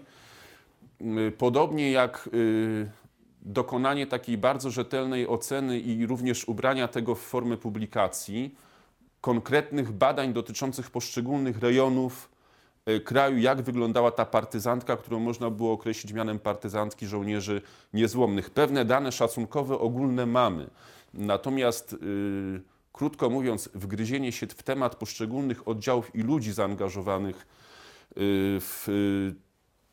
[1.01, 2.89] Y, Podobnie jak y,
[3.41, 8.55] dokonanie takiej bardzo rzetelnej oceny i również ubrania tego w formę publikacji,
[9.21, 12.29] konkretnych badań dotyczących poszczególnych rejonów
[13.03, 17.61] kraju, jak wyglądała ta partyzantka, którą można było określić mianem partyzantki żołnierzy
[17.93, 18.49] niezłomnych.
[18.49, 20.69] Pewne dane szacunkowe ogólne mamy.
[21.13, 22.61] Natomiast yy,
[22.93, 28.23] krótko mówiąc, wgryzienie się w temat poszczególnych oddziałów i ludzi zaangażowanych yy,
[28.59, 28.87] w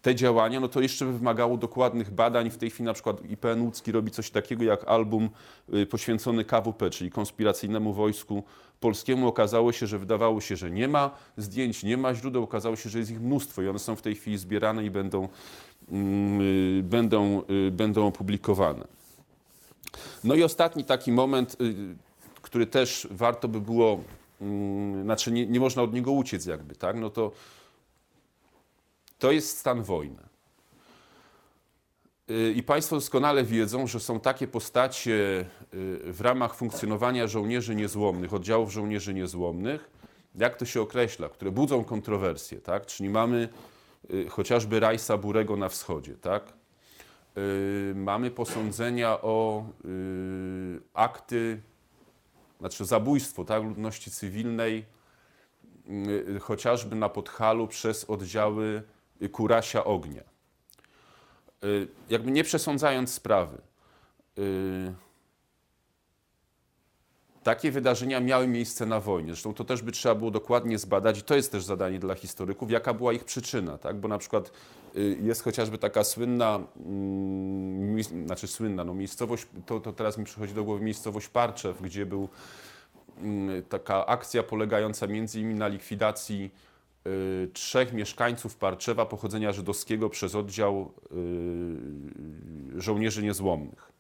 [0.05, 2.50] te działania, no to jeszcze wymagało dokładnych badań.
[2.50, 5.30] W tej chwili na przykład IPN łódzki robi coś takiego jak album
[5.74, 8.42] y, poświęcony KWP, czyli konspiracyjnemu wojsku
[8.80, 9.28] polskiemu.
[9.28, 12.42] Okazało się, że wydawało się, że nie ma zdjęć, nie ma źródeł.
[12.42, 15.28] Okazało się, że jest ich mnóstwo i one są w tej chwili zbierane i będą,
[15.90, 18.86] yy, będą, yy, będą opublikowane.
[20.24, 21.74] No i ostatni taki moment, yy,
[22.42, 24.00] który też warto by było,
[24.40, 26.96] mm, znaczy nie, nie można od niego uciec jakby, tak?
[27.00, 27.32] No to
[29.24, 30.22] to jest stan wojny.
[32.30, 35.44] Y, I Państwo doskonale wiedzą, że są takie postacie
[35.74, 39.90] y, w ramach funkcjonowania żołnierzy niezłomnych, oddziałów żołnierzy niezłomnych,
[40.34, 42.86] jak to się określa, które budzą kontrowersje, tak?
[42.86, 43.48] Czyli mamy
[44.10, 46.52] y, chociażby Rajsa Burego na wschodzie, tak?
[47.94, 49.66] Mamy posądzenia o
[50.94, 51.60] akty,
[52.60, 53.62] znaczy zabójstwo tak?
[53.62, 54.84] ludności cywilnej,
[56.40, 58.82] chociażby na Podhalu przez oddziały
[59.32, 60.22] Kurasia Ognia.
[61.64, 63.58] Y, jakby nie przesądzając sprawy,
[64.38, 64.94] y,
[67.42, 69.28] takie wydarzenia miały miejsce na wojnie.
[69.28, 72.70] Zresztą to też by trzeba było dokładnie zbadać i to jest też zadanie dla historyków,
[72.70, 73.78] jaka była ich przyczyna.
[73.78, 73.96] Tak?
[73.96, 74.50] Bo na przykład
[74.96, 80.54] y, jest chociażby taka słynna, mm, znaczy słynna, no miejscowość, to, to teraz mi przychodzi
[80.54, 82.28] do głowy miejscowość Parczew, gdzie był
[83.18, 86.50] mm, taka akcja polegająca między innymi na likwidacji
[87.52, 90.92] trzech mieszkańców Parczewa pochodzenia żydowskiego przez oddział
[92.76, 93.92] y, żołnierzy niezłomnych,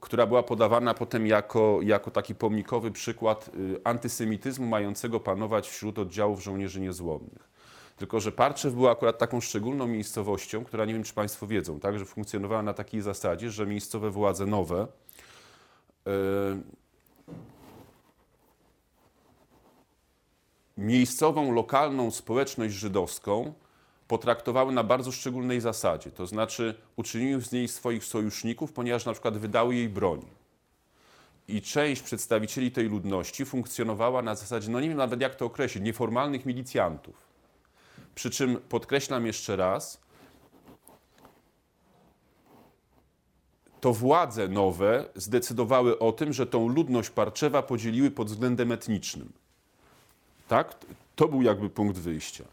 [0.00, 6.42] która była podawana potem jako, jako taki pomnikowy przykład y, antysemityzmu mającego panować wśród oddziałów
[6.42, 7.56] żołnierzy niezłomnych.
[7.96, 11.98] Tylko, że Parczew była akurat taką szczególną miejscowością, która nie wiem, czy Państwo wiedzą, tak,
[11.98, 14.86] że funkcjonowała na takiej zasadzie, że miejscowe władze nowe
[20.76, 23.52] miejscową, lokalną społeczność żydowską
[24.08, 26.10] potraktowały na bardzo szczególnej zasadzie.
[26.10, 30.26] To znaczy uczyniły z niej swoich sojuszników, ponieważ na przykład wydały jej broń.
[31.48, 35.84] I część przedstawicieli tej ludności funkcjonowała na zasadzie, no nie wiem nawet jak to określić,
[35.84, 37.14] nieformalnych milicjantów.
[38.14, 40.00] Przy czym podkreślam jeszcze raz,
[43.80, 49.32] to władze nowe zdecydowały o tym, że tą ludność Parczewa podzieliły pod względem etnicznym.
[50.48, 50.74] Tak?
[51.16, 52.44] To był jakby punkt wyjścia.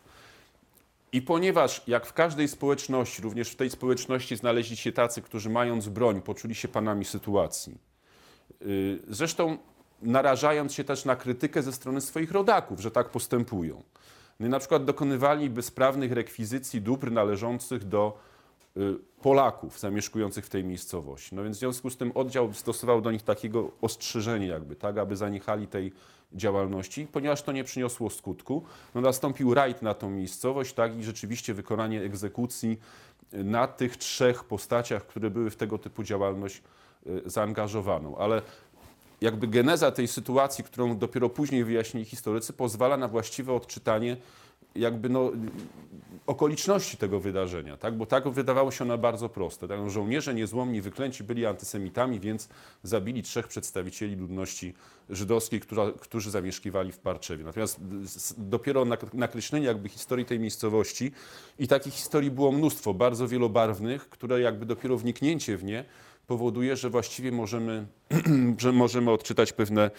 [1.13, 5.89] I ponieważ, jak w każdej społeczności, również w tej społeczności znaleźli się tacy, którzy mając
[5.89, 7.77] broń, poczuli się panami sytuacji,
[8.61, 9.57] yy, zresztą
[10.01, 13.83] narażając się też na krytykę ze strony swoich rodaków, że tak postępują.
[14.39, 18.17] No na przykład dokonywali bezprawnych rekwizycji dóbr należących do
[18.77, 21.35] y, Polaków zamieszkujących w tej miejscowości.
[21.35, 25.15] No więc w związku z tym oddział stosował do nich takiego ostrzeżenie jakby, tak, aby
[25.15, 25.91] zaniechali tej
[26.35, 28.63] działalności, ponieważ to nie przyniosło skutku.
[28.95, 32.79] No, nastąpił rajd na tą miejscowość tak, i rzeczywiście wykonanie egzekucji
[33.31, 36.61] na tych trzech postaciach, które były w tego typu działalność
[37.07, 38.17] y, zaangażowaną.
[38.17, 38.41] Ale
[39.21, 44.17] jakby geneza tej sytuacji, którą dopiero później wyjaśnili historycy, pozwala na właściwe odczytanie
[44.75, 45.31] jakby no,
[46.27, 47.97] okoliczności tego wydarzenia, tak?
[47.97, 49.67] bo tak wydawało się one bardzo proste.
[49.67, 49.89] Tak?
[49.89, 52.49] Żołnierze niezłomni wyklęci byli antysemitami, więc
[52.83, 54.73] zabili trzech przedstawicieli ludności
[55.09, 57.43] żydowskiej, która, którzy zamieszkiwali w Parczewie.
[57.43, 57.79] Natomiast
[58.37, 61.11] dopiero nakreślenie jakby historii tej miejscowości
[61.59, 65.85] i takich historii było mnóstwo, bardzo wielobarwnych, które jakby dopiero wniknięcie w nie
[66.27, 67.85] powoduje, że właściwie możemy,
[68.57, 69.91] że możemy odczytać pewne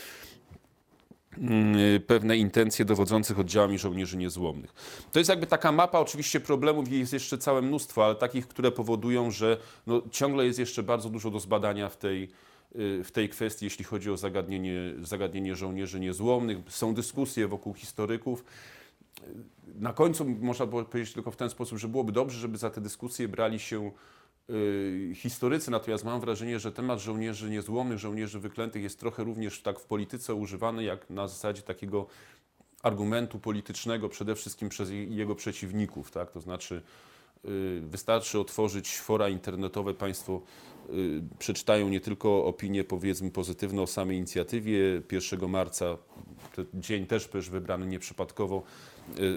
[2.07, 4.75] pewne intencje dowodzących oddziałami żołnierzy niezłomnych.
[5.13, 9.31] To jest jakby taka mapa, oczywiście problemów jest jeszcze całe mnóstwo, ale takich, które powodują,
[9.31, 9.57] że
[9.87, 12.29] no, ciągle jest jeszcze bardzo dużo do zbadania w tej,
[12.77, 16.59] y, w tej kwestii, jeśli chodzi o zagadnienie, zagadnienie żołnierzy niezłomnych.
[16.69, 18.45] Są dyskusje wokół historyków.
[19.75, 23.29] Na końcu można powiedzieć tylko w ten sposób, że byłoby dobrze, żeby za te dyskusje
[23.29, 24.24] brali się Y,
[25.15, 29.85] historycy, natomiast mam wrażenie, że temat żołnierzy niezłomnych, żołnierzy wyklętych jest trochę również tak w
[29.85, 32.07] polityce używany jak na zasadzie takiego
[32.83, 36.11] argumentu politycznego przede wszystkim przez jego przeciwników.
[36.11, 36.31] Tak?
[36.31, 36.83] To znaczy
[37.45, 40.43] y, wystarczy otworzyć fora internetowe, Państwo
[40.91, 45.97] y, przeczytają nie tylko opinie powiedzmy pozytywne o samej inicjatywie 1 marca,
[46.57, 48.63] ten dzień też też wybrany nieprzypadkowo,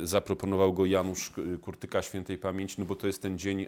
[0.03, 1.31] zaproponował go Janusz
[1.61, 3.65] Kurtyka Świętej Pamięci, no bo to jest ten dzień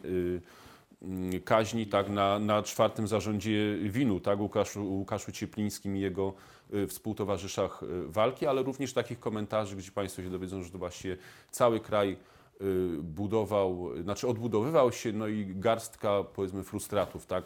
[1.46, 6.34] kaźni tak, na, na czwartym zarządzie winu, tak, Łukaszu, Łukaszu Cieplińskim i jego
[6.74, 11.18] y, współtowarzyszach y, walki, ale również takich komentarzy, gdzie Państwo się dowiedzą, że to właśnie
[11.52, 12.18] cały kraj
[12.62, 17.44] y, budował, znaczy odbudowywał się, no i garstka powiedzmy frustratów, tak,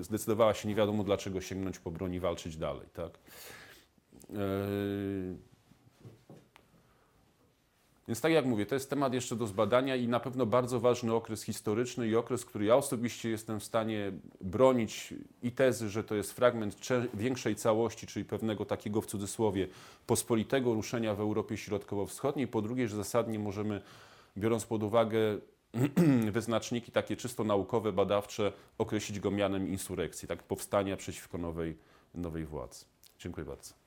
[0.00, 3.18] zdecydowała się nie wiadomo dlaczego sięgnąć po broń i walczyć dalej, tak.
[4.30, 4.36] Yy,
[8.08, 11.14] Więc tak jak mówię, to jest temat jeszcze do zbadania i na pewno bardzo ważny
[11.14, 16.14] okres historyczny i okres, który ja osobiście jestem w stanie bronić i tezy, że to
[16.14, 16.76] jest fragment
[17.14, 19.68] większej całości, czyli pewnego takiego w cudzysłowie
[20.06, 22.48] pospolitego ruszenia w Europie Środkowo-Wschodniej.
[22.48, 23.82] Po drugie, że zasadnie możemy,
[24.36, 25.18] biorąc pod uwagę
[26.32, 31.76] wyznaczniki takie czysto naukowe, badawcze, określić go mianem insurekcji, tak powstania przeciwko nowej,
[32.14, 32.84] nowej władzy.
[33.18, 33.85] Dziękuję bardzo.